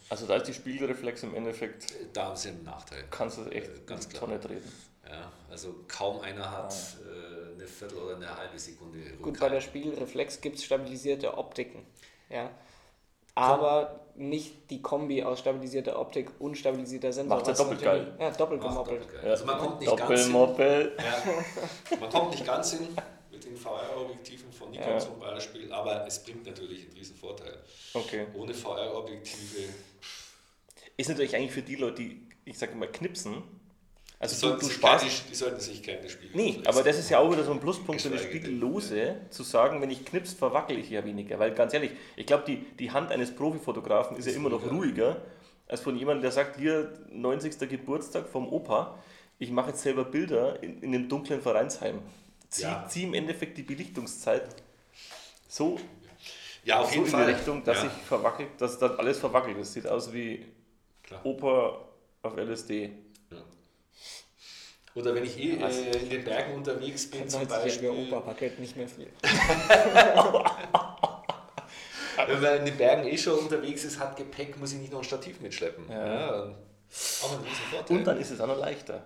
Also 0.08 0.26
da 0.26 0.36
ist 0.36 0.46
die 0.46 0.54
Spiegelreflex 0.54 1.22
im 1.24 1.34
Endeffekt, 1.34 1.86
Da 2.12 2.26
haben 2.26 2.36
sie 2.36 2.48
einen 2.50 2.62
Nachteil. 2.64 3.04
kannst 3.10 3.38
du 3.38 3.42
es 3.42 3.48
echt 3.52 3.68
Äh, 3.68 3.80
ganz 3.86 4.04
in 4.04 4.10
die 4.10 4.16
klar. 4.16 4.28
Tonne 4.28 4.40
treten. 4.40 4.72
Ja, 5.08 5.30
also 5.50 5.74
kaum 5.88 6.20
einer 6.20 6.50
hat 6.50 6.74
äh, 7.04 7.54
eine 7.54 7.66
Viertel 7.66 7.98
oder 7.98 8.16
eine 8.16 8.36
halbe 8.36 8.58
Sekunde 8.58 8.98
Gut, 8.98 9.34
Rückhalt. 9.34 9.40
bei 9.40 9.48
der 9.50 9.60
Spiegelreflex 9.60 10.40
gibt 10.40 10.56
es 10.56 10.64
stabilisierte 10.64 11.36
Optiken. 11.38 11.86
Ja. 12.28 12.50
Aber 13.34 14.00
nicht 14.14 14.70
die 14.70 14.80
Kombi 14.80 15.22
aus 15.22 15.40
stabilisierter 15.40 15.98
Optik 16.00 16.30
und 16.40 16.56
stabilisierter 16.56 17.12
Sensor. 17.12 17.36
Macht's 17.36 17.48
ja 17.48 17.54
doppelt 17.64 17.82
geil. 17.82 18.14
Ja, 18.18 18.30
doppelt 18.30 18.62
gemoppelt. 18.62 19.06
Also 19.22 19.44
man 19.44 19.58
kommt 19.58 19.80
nicht 19.80 19.96
ganz 19.96 20.24
hin. 20.24 20.32
Ja, 20.34 21.96
man 22.00 22.10
kommt 22.10 22.30
nicht 22.30 22.46
ganz 22.46 22.72
hin 22.72 22.88
mit 23.36 23.44
den 23.44 23.56
VR-Objektiven 23.56 24.50
von 24.52 24.70
Nikon 24.70 24.88
Ja. 24.92 24.98
zum 24.98 25.18
Beispiel, 25.20 25.70
aber 25.72 26.06
es 26.06 26.22
bringt 26.22 26.46
natürlich 26.46 26.86
einen 26.86 26.92
riesen 26.96 27.16
Vorteil. 27.16 27.58
Okay. 27.92 28.26
Ohne 28.34 28.54
VR-Objektive 28.54 29.68
Ist 30.96 31.08
natürlich 31.10 31.36
eigentlich 31.36 31.52
für 31.52 31.62
die 31.62 31.76
Leute, 31.76 32.02
die, 32.02 32.22
ich 32.46 32.56
sage 32.56 32.72
immer, 32.72 32.86
knipsen. 32.86 33.34
die 33.34 34.20
Also 34.20 34.34
du, 34.34 34.40
sollten, 34.40 34.66
du 34.66 34.72
sparst. 34.72 35.04
keine, 35.04 35.14
die 35.30 35.34
sollten 35.34 35.60
sich 35.60 35.82
keine 35.82 36.08
Spiegel 36.08 36.34
Nee, 36.34 36.60
aber 36.64 36.82
das 36.82 36.98
ist 36.98 37.10
ja 37.10 37.18
auch 37.18 37.30
wieder 37.30 37.44
so 37.44 37.52
ein 37.52 37.60
Pluspunkt 37.60 38.00
für 38.00 38.08
eine 38.08 38.18
Spiegellose, 38.18 39.16
zu 39.28 39.42
sagen, 39.42 39.82
wenn 39.82 39.90
ich 39.90 40.04
knips, 40.06 40.32
verwackel 40.32 40.78
ich 40.78 40.88
ja 40.88 41.04
weniger. 41.04 41.38
Weil 41.38 41.52
ganz 41.52 41.74
ehrlich, 41.74 41.90
ich 42.16 42.24
glaube, 42.24 42.44
die, 42.46 42.56
die 42.78 42.90
Hand 42.90 43.10
eines 43.12 43.34
Profifotografen 43.34 44.16
ist 44.16 44.26
ja 44.26 44.32
immer 44.32 44.48
noch 44.48 44.64
ruhiger, 44.70 45.20
als 45.68 45.80
von 45.82 45.96
jemandem, 45.96 46.22
der 46.22 46.32
sagt, 46.32 46.58
hier 46.58 46.94
90. 47.10 47.68
Geburtstag 47.68 48.28
vom 48.28 48.48
Opa, 48.50 48.98
ich 49.38 49.50
mache 49.50 49.70
jetzt 49.70 49.82
selber 49.82 50.04
Bilder 50.06 50.62
in, 50.62 50.80
in 50.82 50.92
dem 50.92 51.08
dunklen 51.10 51.42
Vereinsheim. 51.42 51.98
Zieh, 52.48 52.62
Ja. 52.62 52.86
zieh 52.88 53.04
im 53.04 53.14
Endeffekt 53.14 53.58
die 53.58 53.62
Belichtungszeit 53.62 54.46
so, 55.48 55.78
Ja, 56.64 56.80
auf 56.80 56.88
so 56.88 56.94
jeden 56.94 57.06
in 57.06 57.10
Fall. 57.10 57.26
die 57.26 57.32
Richtung, 57.32 57.64
dass 57.64 57.82
ja, 57.82 57.86
ich 57.86 58.06
verwackelt, 58.06 58.48
dass 58.58 58.78
dann 58.78 58.96
alles 58.98 59.18
verwackelt 59.18 59.56
ist. 59.58 59.72
Sieht 59.72 59.86
aus 59.86 60.12
wie 60.12 60.46
klar. 61.02 61.24
Opa 61.24 61.80
auf 62.22 62.36
LSD. 62.36 62.90
Ja. 63.30 63.36
Oder 64.94 65.14
wenn 65.14 65.24
ich 65.24 65.38
eh 65.38 65.56
äh, 65.56 65.96
in 65.98 66.10
den 66.10 66.24
Bergen 66.24 66.54
unterwegs 66.54 67.10
bin, 67.10 67.28
zum 67.28 67.42
90-jähriger 67.42 67.62
Beispiel, 67.62 67.90
Opa 67.90 68.26
wackelt 68.26 68.58
nicht 68.58 68.76
mehr 68.76 68.88
viel. 68.88 69.10
wenn 72.26 72.40
man 72.40 72.56
in 72.58 72.64
den 72.64 72.76
Bergen 72.76 73.06
eh 73.06 73.18
schon 73.18 73.38
unterwegs 73.38 73.84
ist, 73.84 73.98
hat 73.98 74.16
Gepäck, 74.16 74.58
muss 74.58 74.72
ich 74.72 74.78
nicht 74.78 74.92
noch 74.92 75.00
ein 75.00 75.04
Stativ 75.04 75.40
mitschleppen. 75.40 75.90
Ja. 75.90 76.54
Vorteil. 76.88 77.96
Und 77.96 78.04
dann 78.04 78.18
ist 78.18 78.30
es 78.30 78.40
auch 78.40 78.46
noch 78.46 78.58
leichter. 78.58 79.02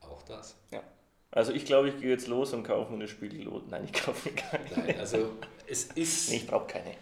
auch 0.00 0.22
das. 0.22 0.54
Ja. 0.70 0.82
Also 1.32 1.52
ich 1.52 1.64
glaube, 1.64 1.88
ich 1.90 1.98
gehe 2.00 2.10
jetzt 2.10 2.26
los 2.26 2.52
und 2.52 2.64
kaufe 2.64 2.90
mir 2.90 2.96
eine 2.98 3.08
Spiegellose. 3.08 3.64
Nein, 3.68 3.84
ich 3.84 3.92
kaufe 3.92 4.28
mir 4.28 4.34
keine. 4.34 4.64
Nein, 4.76 4.98
also 4.98 5.30
es 5.66 5.84
ist 5.84 6.28
Nee, 6.30 6.36
ich 6.36 6.46
brauche 6.46 6.66
keine. 6.66 6.94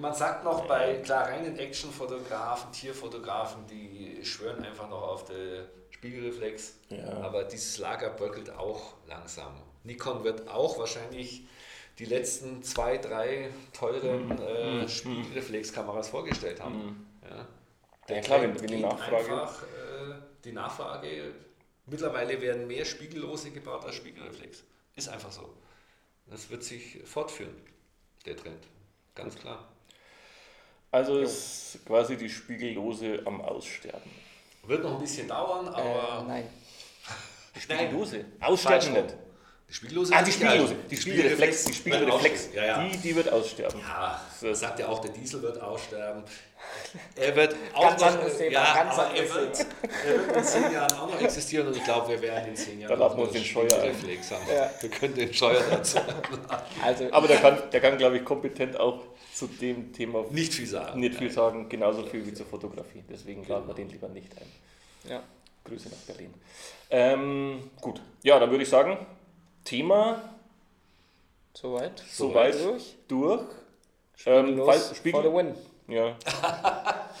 Man 0.00 0.12
sagt 0.14 0.42
noch 0.44 0.66
bei 0.66 0.96
klar 0.96 1.28
reinen 1.28 1.56
Actionfotografen, 1.58 2.72
Tierfotografen, 2.72 3.64
die 3.68 4.24
schwören 4.24 4.64
einfach 4.64 4.88
noch 4.90 5.02
auf 5.02 5.24
den 5.26 5.64
Spiegelreflex. 5.90 6.74
Ja. 6.88 7.20
Aber 7.22 7.44
dieses 7.44 7.78
Lager 7.78 8.10
bröckelt 8.10 8.50
auch 8.50 8.94
langsam. 9.06 9.52
Nikon 9.84 10.24
wird 10.24 10.48
auch 10.48 10.78
wahrscheinlich 10.78 11.44
die 12.00 12.06
letzten 12.06 12.62
zwei, 12.64 12.96
drei 12.98 13.50
teuren 13.72 14.26
Mhm. 14.28 14.38
äh, 14.40 14.88
Spiegelreflexkameras 14.88 16.08
vorgestellt 16.08 16.60
haben. 16.60 17.06
Ja. 17.22 17.46
Der 18.08 18.16
Ja, 18.16 18.22
klar, 18.22 18.42
wenn- 18.42 18.60
wenn 18.60 18.66
die 18.66 18.80
Nachfrage- 18.80 19.16
Einfach, 19.18 19.62
äh, 19.62 20.14
die 20.44 20.52
Nachfrage, 20.52 21.34
mittlerweile 21.86 22.40
werden 22.40 22.66
mehr 22.66 22.84
Spiegellose 22.84 23.50
gebaut 23.50 23.84
als 23.84 23.96
Spiegelreflex. 23.96 24.62
Ist 24.96 25.08
einfach 25.08 25.32
so. 25.32 25.52
Das 26.26 26.48
wird 26.50 26.62
sich 26.64 26.98
fortführen, 27.04 27.54
der 28.26 28.36
Trend. 28.36 28.62
Ganz 29.14 29.34
klar. 29.36 29.68
Also 30.90 31.20
ist 31.20 31.78
quasi 31.86 32.16
die 32.16 32.28
Spiegellose 32.28 33.22
am 33.24 33.40
Aussterben. 33.40 34.10
Wird 34.64 34.82
noch 34.82 34.94
ein 34.94 35.00
bisschen 35.00 35.26
dauern, 35.28 35.66
Äh, 35.66 35.70
aber. 35.70 36.24
nein. 36.28 36.48
Die 37.54 37.60
Spiegellose? 37.60 38.24
Aussterben 38.40 38.92
nicht. 38.92 39.14
Die 39.68 39.74
Spiegellose 39.74 40.14
Ah, 40.14 40.22
die 40.22 40.32
Spiegellose. 40.32 40.74
alt. 40.74 40.90
Die 40.90 40.96
Spiegelreflex. 40.96 41.64
Die 41.64 41.68
wird 41.68 41.76
Spiegelreflex. 41.76 42.34
aussterben. 42.44 42.56
Ja, 42.56 42.82
ja. 42.82 42.88
Die, 42.88 42.96
die 42.98 43.16
wird 43.16 43.28
aussterben. 43.32 43.80
ja, 43.80 44.20
man 44.42 44.54
sagt 44.54 44.78
ja 44.78 44.88
auch, 44.88 44.98
der 45.00 45.10
Diesel 45.12 45.42
wird 45.42 45.60
aussterben. 45.60 46.24
Er 47.16 47.36
wird 47.36 47.56
auch 47.74 47.96
Ganz 47.96 48.00
noch, 48.02 48.40
ja, 48.50 48.74
ganz 48.74 48.98
aber 48.98 49.14
er 49.14 49.34
wird, 49.34 49.66
er 50.06 50.26
wird 50.26 50.36
in 50.36 50.44
zehn 50.44 50.72
Jahren 50.72 50.92
auch 50.98 51.08
noch 51.08 51.20
existieren 51.20 51.66
und 51.68 51.76
ich 51.76 51.84
glaube, 51.84 52.08
wir 52.10 52.22
werden 52.22 52.48
in 52.48 52.56
zehn 52.56 52.80
Jahren 52.80 52.90
Da 52.90 52.96
lassen 52.96 53.12
auch 53.14 53.16
wir 53.18 53.22
uns 53.24 53.32
noch 53.32 53.40
den 53.40 53.44
Scheuer 53.44 53.64
ein. 53.64 53.94
Spiegelreflex 53.94 54.30
haben. 54.30 54.42
Ja. 54.54 54.70
Wir 54.80 54.90
können 54.90 55.14
den 55.14 55.32
Scheuer 55.34 55.62
dazu 55.70 55.98
Also, 56.82 57.08
Aber 57.12 57.28
der 57.28 57.38
kann, 57.38 57.58
der 57.72 57.80
kann 57.80 57.96
glaube 57.98 58.18
ich, 58.18 58.24
kompetent 58.24 58.78
auch 58.78 59.00
zu 59.34 59.46
dem 59.46 59.92
Thema 59.92 60.24
nicht 60.30 60.52
viel 60.52 60.66
sagen. 60.66 61.00
nicht 61.00 61.14
viel 61.16 61.30
sagen. 61.30 61.68
Genauso 61.68 62.04
viel 62.04 62.26
wie 62.26 62.34
zur 62.34 62.46
Fotografie. 62.46 63.02
Deswegen 63.08 63.46
laden 63.48 63.66
wir 63.66 63.74
den 63.74 63.88
lieber 63.88 64.08
nicht 64.08 64.30
ein. 64.38 65.10
ja. 65.10 65.22
Grüße 65.64 65.88
nach 65.88 65.96
Berlin. 66.08 66.34
Ähm, 66.90 67.70
gut. 67.80 68.00
Ja, 68.24 68.38
dann 68.40 68.50
würde 68.50 68.64
ich 68.64 68.68
sagen, 68.68 68.98
Thema 69.64 70.20
Soweit. 71.54 72.02
soweit 72.10 72.54
Durch. 72.64 72.94
durch. 73.08 73.40
Ähm, 74.26 74.56
Los, 74.56 74.66
falls- 74.66 74.96
Spiegel, 74.96 75.22
for 75.22 75.30
the 75.30 75.36
win. 75.36 75.54
Ja. 75.92 76.16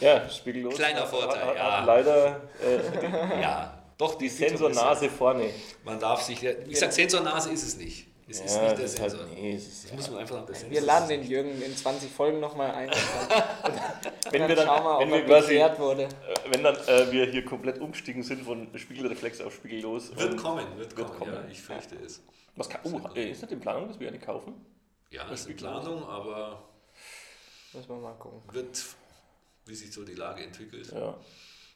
ja, 0.00 0.28
spiegellos. 0.28 0.74
Kleiner 0.74 1.06
Vorteil, 1.06 1.40
Hat- 1.40 1.48
hat 1.48 1.56
ja. 1.56 1.84
Leider 1.84 2.40
äh, 2.64 3.40
Ja, 3.42 3.78
doch, 3.98 4.14
die 4.16 4.28
Sensornase 4.28 5.08
vorne. 5.08 5.50
Man 5.84 5.98
darf 6.00 6.22
sich, 6.22 6.40
wie 6.42 6.70
gesagt, 6.70 6.92
Sensornase 6.94 7.50
ist 7.52 7.62
es 7.62 7.76
nicht. 7.76 8.06
Es 8.28 8.40
ist 8.40 8.56
Ja, 8.56 8.62
nicht 8.62 8.76
der 8.78 8.82
das 8.84 8.94
ist 8.94 9.00
halt, 9.00 9.10
Sensor. 9.10 9.28
nee, 9.34 9.54
es 9.54 9.66
ist, 9.66 9.84
Das 9.84 9.92
muss 9.92 10.10
man 10.10 10.20
einfach 10.20 10.36
nach 10.36 10.46
der 10.46 10.54
Sensor 10.54 10.70
Wir 10.70 10.80
laden 10.80 11.08
den 11.08 11.22
Jürgen 11.24 11.60
in 11.60 11.76
20 11.76 12.10
Folgen 12.10 12.40
nochmal 12.40 12.70
ein. 12.70 12.88
Und 12.90 12.98
dann, 12.98 14.32
wenn 14.32 14.48
wir 14.48 14.56
dann, 14.56 14.66
schauen 14.66 14.84
wir, 14.84 14.98
wenn 15.00 15.22
ob 15.22 15.28
wir 15.28 15.58
er 15.58 15.68
quasi, 15.70 15.80
wurde. 15.82 16.02
äh, 16.04 16.08
wenn 16.50 16.62
dann 16.62 16.76
äh, 16.76 17.12
wir 17.12 17.26
hier 17.26 17.44
komplett 17.44 17.78
umgestiegen 17.80 18.22
sind 18.22 18.42
von 18.44 18.68
Spiegelreflex 18.74 19.40
auf 19.42 19.54
Spiegellos. 19.54 20.16
Wird 20.16 20.36
kommen, 20.38 20.64
wird 20.78 20.96
kommen, 20.96 21.10
kommen. 21.18 21.32
ja, 21.34 21.44
ich 21.50 21.60
fürchte 21.60 21.96
es. 21.96 22.22
Was 22.56 22.68
kann, 22.70 22.80
oh, 22.84 23.00
äh, 23.14 23.30
ist 23.30 23.42
nicht 23.42 23.52
in 23.52 23.60
Planung, 23.60 23.88
dass 23.88 24.00
wir 24.00 24.08
eine 24.08 24.18
kaufen? 24.18 24.54
Ja, 25.10 25.24
das 25.28 25.40
ist 25.40 25.46
eine 25.48 25.56
Planung, 25.56 26.08
aber 26.08 26.62
Müssen 27.74 27.88
wir 27.88 27.96
mal 27.96 28.14
gucken. 28.14 28.42
wird, 28.54 28.82
wie 29.66 29.74
sich 29.74 29.92
so 29.92 30.04
die 30.04 30.14
Lage 30.14 30.44
entwickelt. 30.44 30.90
Ja. 30.92 31.18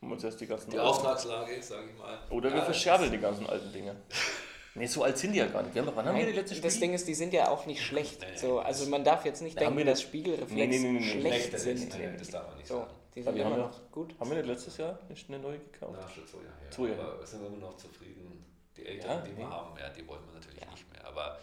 Und 0.01 0.13
uns 0.13 0.23
erst 0.25 0.41
die 0.41 0.47
ganzen 0.47 0.71
Die 0.71 0.79
Auftragslage, 0.79 1.63
sage 1.63 1.89
ich 1.91 1.99
mal. 1.99 2.19
Oder 2.31 2.51
wir 2.51 2.59
ja, 2.59 2.65
verscherbeln 2.65 3.11
die 3.11 3.19
ganzen 3.19 3.47
alten 3.47 3.73
Dinge. 3.73 3.97
Nee, 4.75 4.87
so 4.87 5.03
alt 5.05 5.17
sind 5.17 5.33
die 5.33 5.39
ja 5.39 5.47
gar 5.47 5.63
nicht. 5.63 5.75
Wir 5.75 5.85
haben, 5.87 5.97
wann 5.97 6.05
haben 6.05 6.19
wir 6.19 6.27
die 6.27 6.33
letzte 6.33 6.55
das 6.61 6.75
Spiegel? 6.75 6.81
Ding 6.89 6.95
ist, 6.95 7.09
die 7.09 7.15
sind 7.15 7.33
ja 7.33 7.49
auch 7.49 7.65
nicht 7.65 7.83
schlecht. 7.83 8.21
Nee, 8.21 8.37
So, 8.37 8.59
also 8.59 8.85
man 8.91 9.05
darf 9.05 9.25
jetzt 9.25 9.41
nicht 9.41 9.59
denken, 9.59 9.79
wir 9.79 9.87
dass 9.87 10.01
das- 10.01 10.09
Spiegelreflex 10.09 10.53
Nee, 10.53 10.67
nee, 10.67 10.79
nee, 10.79 10.91
nee, 10.93 10.99
nee. 10.99 11.11
schlecht 11.21 11.37
Schlechter 11.49 11.59
sind. 11.59 12.21
das 12.21 12.29
darf 12.29 12.47
man 12.49 12.59
nicht 12.59 12.67
So, 12.69 12.75
sagen. 12.81 12.91
die 13.15 13.23
sind 13.23 13.35
wir 13.35 13.43
immer 13.47 13.57
ja- 13.57 13.63
noch 13.69 13.91
gut. 13.91 14.15
Haben 14.21 14.29
wir 14.31 14.37
nicht 14.37 14.47
letztes 14.49 14.77
Jahr 14.77 14.99
eine 15.29 15.39
neue 15.39 15.59
gekauft? 15.61 15.99
Na, 15.99 16.07
schon 16.11 16.27
zwei 16.27 16.39
Jahre 16.45 16.59
her. 16.61 16.71
Zwei 16.71 16.89
Jahre. 16.89 17.13
Aber 17.15 17.27
sind 17.27 17.41
wir 17.41 17.47
immer 17.49 17.57
noch 17.57 17.77
zufrieden. 17.79 18.45
Die 18.77 18.83
Ja, 18.83 18.89
Eltern, 18.89 19.25
die 19.25 19.31
wir 19.35 19.47
nee. 19.47 19.51
haben, 19.51 19.79
ja, 19.79 19.89
die 19.89 20.07
wollen 20.07 20.21
wir 20.27 20.35
natürlich 20.35 20.61
nicht 20.71 20.93
mehr. 20.93 21.07
Aber, 21.07 21.39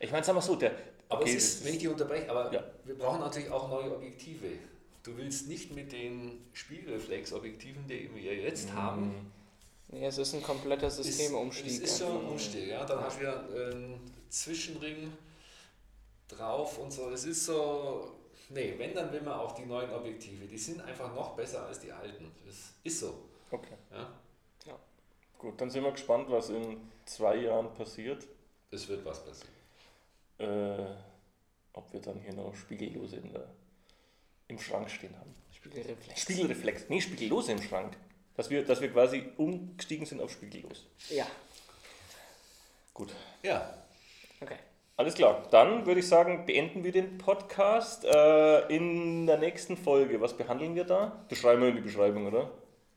Ich 0.00 0.10
meine, 0.10 0.24
sagen 0.24 0.36
wir 0.36 0.42
so, 0.42 0.56
der. 0.56 0.72
Aber 1.14 1.22
okay, 1.22 1.34
es 1.36 1.44
ist, 1.56 1.64
wenn 1.64 1.72
ich 1.74 1.80
die 1.80 1.88
unterbreche, 1.88 2.30
aber 2.30 2.52
Ja. 2.52 2.64
wir 2.84 2.96
brauchen 2.96 3.20
natürlich 3.20 3.50
auch 3.50 3.68
neue 3.68 3.94
Objektive. 3.94 4.46
Du 5.02 5.16
willst 5.16 5.48
nicht 5.48 5.74
mit 5.74 5.92
den 5.92 6.46
Spiegelreflexobjektiven, 6.52 7.86
die 7.88 8.10
wir 8.14 8.34
jetzt 8.36 8.70
Mhm. 8.70 8.74
haben, 8.74 9.32
Nee, 9.88 10.06
es 10.06 10.18
ist 10.18 10.34
ein 10.34 10.42
kompletter 10.42 10.90
Systemumstieg. 10.90 11.66
Es 11.66 11.78
ist 11.78 11.98
schon 12.00 12.10
ein. 12.18 12.26
Umstieg, 12.30 12.68
ja. 12.68 12.84
Dann 12.84 13.00
hast 13.00 13.16
du 13.18 13.20
wieder 13.20 13.44
einen 13.70 14.00
Zwischenring 14.28 15.12
drauf 16.26 16.78
und 16.78 16.90
so. 16.92 17.10
Es 17.10 17.24
ist 17.24 17.44
so. 17.44 18.10
Nee, 18.48 18.74
wenn, 18.78 18.94
dann 18.94 19.12
will 19.12 19.20
man 19.22 19.34
auch 19.34 19.52
die 19.52 19.64
neuen 19.66 19.90
Objektive. 19.92 20.46
Die 20.46 20.58
sind 20.58 20.80
einfach 20.80 21.14
noch 21.14 21.36
besser 21.36 21.66
als 21.66 21.78
die 21.80 21.92
alten. 21.92 22.30
Das 22.46 22.56
ist 22.82 23.00
so. 23.00 23.14
Okay. 23.50 23.74
Ja. 23.92 24.10
Gut, 25.38 25.60
dann 25.60 25.68
sind 25.70 25.84
wir 25.84 25.92
gespannt, 25.92 26.26
was 26.30 26.48
in 26.48 26.80
zwei 27.04 27.36
Jahren 27.36 27.72
passiert. 27.74 28.26
Es 28.70 28.88
wird 28.88 29.04
was 29.04 29.22
passieren. 29.24 29.53
Äh, 30.38 30.84
ob 31.72 31.92
wir 31.92 32.00
dann 32.00 32.20
hier 32.20 32.34
noch 32.34 32.54
Spiegellose 32.54 33.16
in 33.16 33.32
der, 33.32 33.48
im 34.48 34.58
Schrank 34.58 34.90
stehen 34.90 35.16
haben. 35.18 35.34
Spiegelreflex. 35.52 36.20
Spiegelreflex. 36.20 36.84
Nee, 36.88 37.00
Spiegellose 37.00 37.52
im 37.52 37.62
Schrank. 37.62 37.96
Dass 38.36 38.50
wir, 38.50 38.64
dass 38.64 38.80
wir 38.80 38.90
quasi 38.90 39.24
umgestiegen 39.36 40.06
sind 40.06 40.20
auf 40.20 40.30
Spiegellos. 40.30 40.86
Ja, 41.10 41.26
Gut. 42.94 43.12
Ja, 43.42 43.74
okay. 44.40 44.54
Alles 44.96 45.14
klar, 45.14 45.48
dann 45.50 45.84
würde 45.84 45.98
ich 45.98 46.06
sagen, 46.06 46.46
beenden 46.46 46.84
wir 46.84 46.92
den 46.92 47.18
Podcast. 47.18 48.04
Äh, 48.04 48.68
in 48.68 49.26
der 49.26 49.38
nächsten 49.38 49.76
Folge, 49.76 50.20
was 50.20 50.36
behandeln 50.36 50.76
wir 50.76 50.84
da? 50.84 51.24
Das 51.28 51.38
schreiben 51.38 51.62
wir 51.62 51.70
in 51.70 51.74
die 51.74 51.82
Beschreibung, 51.82 52.28
oder? 52.28 52.52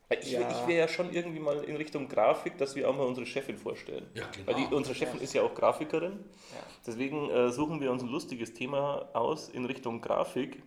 Weil 0.10 0.20
Ich, 0.20 0.32
Ja. 0.32 0.50
ich 0.50 0.68
wäre 0.68 0.80
ja 0.80 0.88
schon 0.88 1.12
irgendwie 1.12 1.40
mal 1.40 1.64
in 1.64 1.76
Richtung 1.76 2.08
Grafik, 2.08 2.58
dass 2.58 2.76
wir 2.76 2.90
auch 2.90 2.96
mal 2.96 3.06
unsere 3.06 3.26
Chefin 3.26 3.58
vorstellen. 3.58 4.10
Ja, 4.14 4.26
genau. 4.32 4.48
Weil 4.48 4.56
die, 4.56 4.74
unsere 4.74 4.96
Chefin 4.96 5.20
ist 5.20 5.34
ja 5.34 5.42
auch 5.44 5.54
Grafikerin. 5.54 6.14
Ja. 6.14 6.64
Deswegen 6.86 7.30
äh, 7.30 7.50
suchen 7.52 7.82
wir 7.82 7.92
uns 7.92 8.04
ein 8.04 8.10
lustiges 8.10 8.54
Thema 8.54 9.10
aus 9.14 9.50
in 9.50 9.66
Richtung 9.66 10.00
Grafik 10.02 10.62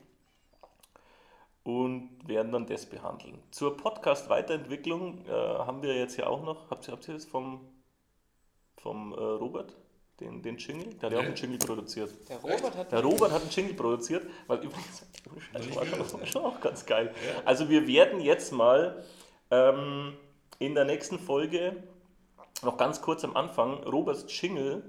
und 1.62 2.10
werden 2.26 2.52
dann 2.52 2.66
das 2.66 2.86
behandeln. 2.86 3.38
Zur 3.50 3.76
Podcast-Weiterentwicklung 3.76 5.24
äh, 5.26 5.30
haben 5.30 5.82
wir 5.82 5.94
jetzt 5.94 6.16
ja 6.16 6.26
auch 6.26 6.42
noch, 6.42 6.70
habt 6.70 6.88
ihr, 6.88 6.92
habt 6.92 7.06
ihr 7.08 7.14
das 7.14 7.24
vom, 7.24 7.60
vom 8.78 9.12
äh, 9.12 9.16
Robert, 9.16 9.74
den, 10.20 10.42
den 10.42 10.56
Jingle? 10.56 10.94
Der 10.94 11.06
hat 11.08 11.12
ja 11.12 11.18
auch 11.20 11.24
einen 11.24 11.34
Jingle 11.34 11.58
produziert. 11.58 12.12
Der 12.28 12.38
Robert 12.38 12.76
hat. 12.76 12.92
Der 12.92 13.02
Robert 13.02 13.30
hat 13.32 13.42
einen 13.42 13.50
Jingle 13.50 13.74
produziert, 13.74 14.26
weil 14.46 14.58
übrigens, 14.58 15.06
das 15.52 15.76
war 15.76 15.86
schon, 15.86 16.26
schon 16.26 16.42
auch 16.44 16.60
ganz 16.60 16.84
geil. 16.86 17.14
Also 17.44 17.68
wir 17.68 17.86
werden 17.86 18.20
jetzt 18.20 18.52
mal 18.52 19.04
ähm, 19.50 20.14
in 20.58 20.74
der 20.74 20.84
nächsten 20.84 21.18
Folge 21.18 21.76
noch 22.62 22.76
ganz 22.76 23.00
kurz 23.00 23.24
am 23.24 23.36
Anfang 23.36 23.82
Roberts 23.84 24.24
Jingle 24.28 24.82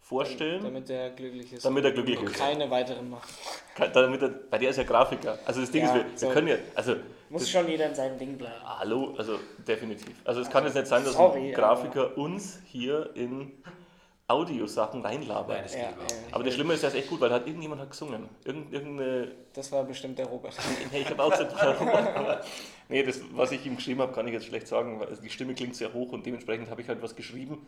vorstellen, 0.00 0.62
Damit 0.62 0.88
er 0.88 1.10
glücklich 1.10 1.52
ist. 1.52 1.64
damit 1.64 1.84
er 1.84 1.90
glücklich 1.90 2.18
und 2.20 2.26
ist. 2.26 2.38
keine 2.38 2.70
weiteren 2.70 3.10
macht. 3.10 3.28
Damit 3.92 4.22
er, 4.22 4.30
weil 4.50 4.58
der 4.60 4.70
ist 4.70 4.76
ja 4.76 4.84
Grafiker. 4.84 5.38
Also 5.44 5.60
das 5.60 5.70
Ding 5.70 5.82
Ja, 5.84 5.88
ist, 5.88 5.94
wir, 5.96 6.04
wir 6.12 6.18
so. 6.18 6.28
können 6.30 6.48
ja, 6.48 6.56
also 6.74 6.94
Muss 7.28 7.50
schon 7.50 7.68
jeder 7.68 7.86
in 7.88 7.94
seinem 7.94 8.18
Ding 8.18 8.38
bleiben. 8.38 8.54
hallo, 8.64 9.14
also 9.18 9.38
definitiv. 9.66 10.14
Also 10.24 10.40
es 10.40 10.48
kann 10.48 10.64
jetzt 10.64 10.74
nicht 10.74 10.86
sein, 10.86 11.04
dass 11.04 11.14
Sorry, 11.14 11.48
ein 11.48 11.52
Grafiker 11.54 12.16
uns 12.16 12.60
hier 12.66 13.10
in 13.14 13.52
Audiosachen 14.28 15.02
reinlabert. 15.02 15.48
Nein, 15.56 15.62
das 15.62 15.74
Ja, 15.74 15.80
geht 15.82 15.92
überhaupt 15.92 16.10
ja. 16.12 16.18
nicht. 16.18 16.34
Aber 16.34 16.44
das 16.44 16.54
Schlimme 16.54 16.74
ist, 16.74 16.82
das 16.82 16.94
ist 16.94 17.00
echt 17.00 17.08
gut, 17.10 17.20
weil 17.20 17.28
da 17.28 17.36
hat 17.36 17.46
irgendjemand 17.46 17.80
hat 17.80 17.90
gesungen. 17.90 18.28
Irgend, 18.44 18.72
irgendeine 18.72 19.32
Das 19.52 19.70
war 19.70 19.84
bestimmt 19.84 20.18
der 20.18 20.26
Robert. 20.26 20.54
Nee, 20.92 21.00
ich 21.02 21.10
habe 21.10 21.22
auch 21.22 21.30
gesagt, 21.30 21.54
aber 21.60 22.40
nee, 22.88 23.02
das, 23.04 23.20
was 23.32 23.52
ich 23.52 23.64
ihm 23.64 23.76
geschrieben 23.76 24.00
habe, 24.00 24.12
kann 24.12 24.26
ich 24.26 24.32
jetzt 24.32 24.46
schlecht 24.46 24.66
sagen, 24.66 24.98
weil 24.98 25.14
die 25.16 25.30
Stimme 25.30 25.54
klingt 25.54 25.76
sehr 25.76 25.92
hoch 25.92 26.12
und 26.12 26.26
dementsprechend 26.26 26.70
habe 26.70 26.82
ich 26.82 26.88
halt 26.88 27.00
was 27.02 27.14
geschrieben, 27.14 27.66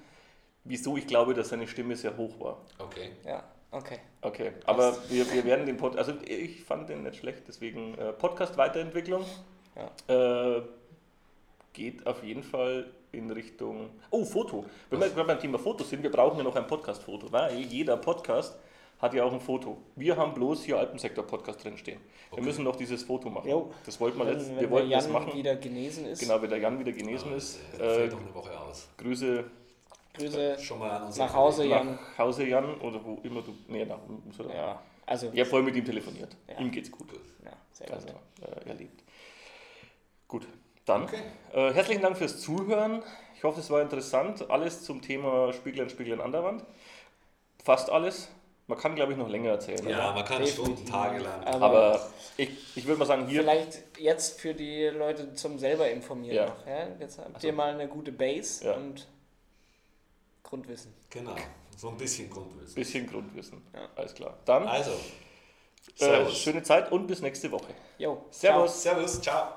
wieso 0.65 0.97
ich 0.97 1.07
glaube, 1.07 1.35
dass 1.35 1.51
seine 1.51 1.69
Stimme 1.69 1.95
sehr 1.95 2.17
hoch 2.17 2.41
war. 2.41 2.59
Okay. 2.79 3.13
Ja, 3.25 3.45
okay. 3.71 3.99
Okay, 4.21 4.53
aber 4.67 4.97
wir, 5.11 5.31
wir 5.33 5.45
werden 5.45 5.65
den 5.65 5.77
Podcast, 5.77 6.09
also 6.09 6.21
ich 6.27 6.65
fand 6.65 6.89
den 6.89 7.05
nicht 7.05 7.17
schlecht, 7.17 7.45
deswegen 7.47 7.97
äh, 7.99 8.13
Podcast-Weiterentwicklung 8.13 9.25
äh, 10.09 10.61
geht 11.79 12.07
auf 12.07 12.23
jeden 12.25 12.43
Fall 12.43 12.91
in 13.13 13.31
Richtung, 13.31 13.91
oh, 14.11 14.25
Foto. 14.25 14.65
Wenn 14.91 15.01
wir 15.01 15.09
gerade 15.11 15.27
beim 15.29 15.39
Thema 15.41 15.59
Fotos 15.59 15.89
sind, 15.89 16.03
wir 16.03 16.11
brauchen 16.11 16.37
ja 16.39 16.43
noch 16.45 16.57
ein 16.57 16.67
Podcast-Foto, 16.67 17.31
weil 17.33 17.57
jeder 17.61 17.97
Podcast 17.97 18.59
hat 19.01 19.15
ja 19.15 19.23
auch 19.23 19.33
ein 19.33 19.41
Foto. 19.41 19.79
Wir 19.95 20.17
haben 20.17 20.35
bloß 20.35 20.65
hier 20.65 20.77
Alpensektor-Podcast 20.79 21.63
drinstehen. 21.63 22.01
Wir 22.01 22.39
Okay. 22.39 22.43
müssen 22.43 22.65
noch 22.65 22.75
dieses 22.75 23.05
Foto 23.05 23.31
machen. 23.31 23.49
Jo. 23.49 23.73
Das 23.87 23.99
wollten 24.01 24.19
wir 24.19 24.27
Wenn, 24.27 24.35
letzt, 24.35 24.49
wenn 24.49 24.55
wir 24.57 24.61
der 24.63 24.71
wollten 24.73 24.91
das 24.91 25.05
Jan 25.05 25.13
machen. 25.13 25.35
wieder 25.35 25.55
genesen 25.57 26.07
ist, 26.07 26.19
Genau, 26.21 26.43
wenn 26.43 26.51
der 26.51 26.59
Jan 26.59 26.79
wieder 26.81 26.93
genesen 26.93 27.33
ist. 27.33 27.61
Das 27.73 27.81
Äh, 27.81 27.95
fällt 27.95 28.13
noch 28.13 28.21
eine 28.21 28.35
Woche 28.35 28.61
aus. 28.61 28.89
Grüße 28.99 29.45
Grüße 30.15 30.59
Schon 30.59 30.81
mal 30.81 30.91
an 30.91 31.13
nach 31.17 31.33
Hause, 31.33 31.63
Kollegen. 31.63 31.75
Jan. 31.77 31.95
nach 31.95 32.19
Hause, 32.19 32.45
Jan, 32.45 32.81
oder 32.81 33.05
wo 33.05 33.21
immer 33.23 33.41
du. 33.41 33.55
Nee, 33.69 33.85
nach. 33.85 33.99
Ja. 34.49 34.53
Ja, 34.55 34.83
also. 35.07 35.31
Ich 35.33 35.39
habe 35.39 35.49
vorhin 35.49 35.67
mit 35.67 35.77
ihm 35.77 35.85
telefoniert. 35.85 36.37
Ja. 36.49 36.59
Ihm 36.59 36.73
geht's 36.73 36.91
gut. 36.91 37.07
Ja, 37.45 37.53
sehr 37.73 37.87
Ganz 37.87 38.05
gut. 38.05 38.15
klar. 38.41 38.51
Äh, 38.65 38.69
er 38.69 38.75
lebt. 38.75 39.05
Gut, 40.27 40.47
dann 40.89 41.05
Okay. 41.05 41.21
äh, 41.53 41.73
herzlichen 41.73 42.03
Dank 42.03 42.17
fürs 42.17 42.41
Zuhören. 42.41 43.03
Ich 43.37 43.45
hoffe, 43.45 43.61
es 43.61 43.71
war 43.71 43.81
interessant. 43.83 44.51
Alles 44.51 44.83
zum 44.83 45.01
Thema 45.03 45.53
Spieglein, 45.53 45.89
Spieglein 45.91 46.21
an 46.21 46.33
der 46.33 46.43
Wand. 46.43 46.65
Fast 47.63 47.91
alles. 47.91 48.29
Man 48.67 48.77
kann, 48.77 48.95
glaube 48.97 49.13
ich, 49.13 49.19
noch 49.19 49.29
länger 49.29 49.51
erzählen. 49.53 49.89
Ja, 49.89 49.97
oder? 50.11 50.13
man 50.15 50.25
kann. 50.27 50.47
Stunden, 50.47 50.85
Tage 50.85 51.21
lang. 51.21 51.43
Aber, 51.45 51.65
Aber 51.65 52.09
ich, 52.37 52.77
ich 52.77 52.87
würde 52.87 52.99
mal 52.99 53.07
sagen, 53.07 53.27
hier. 53.27 53.41
vielleicht 53.41 53.99
jetzt 53.99 54.41
für 54.41 54.53
die 54.53 54.87
Leute 54.89 55.33
zum 55.35 55.59
selber 55.59 55.89
informieren 55.91 56.37
Ja. 56.37 56.47
noch. 56.47 56.67
Ja? 56.67 56.87
Jetzt 57.01 57.19
habt 57.19 57.43
ihr 57.45 57.53
mal 57.55 57.73
eine 57.73 57.89
gute 57.89 58.13
Base 58.13 58.65
Ja. 58.67 58.75
und 58.75 59.09
Grundwissen. 60.43 60.93
Genau. 61.11 61.35
So 61.77 61.89
ein 61.91 61.97
bisschen 61.97 62.29
Grundwissen. 62.29 62.75
bisschen 62.75 63.07
Grundwissen. 63.07 63.63
Ja. 63.73 63.89
Alles 63.97 64.13
klar. 64.15 64.37
Dann 64.45 64.67
Also, 64.67 64.91
äh, 64.91 64.95
Servus. 65.95 66.39
schöne 66.39 66.63
Zeit 66.63 66.91
und 66.93 67.07
bis 67.07 67.23
nächste 67.23 67.51
Woche. 67.51 67.73
Jo, 67.99 68.27
Servus. 68.31 68.83
Servus, 68.83 69.21
ciao. 69.23 69.49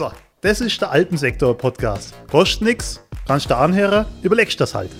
So, 0.00 0.10
das 0.40 0.62
ist 0.62 0.80
der 0.80 0.92
Alpensektor-Podcast. 0.92 2.14
Kostet 2.30 2.62
nix, 2.62 3.06
kannst 3.26 3.50
du 3.50 3.54
anhören, 3.54 4.06
überlegst 4.22 4.58
das 4.58 4.74
halt. 4.74 4.90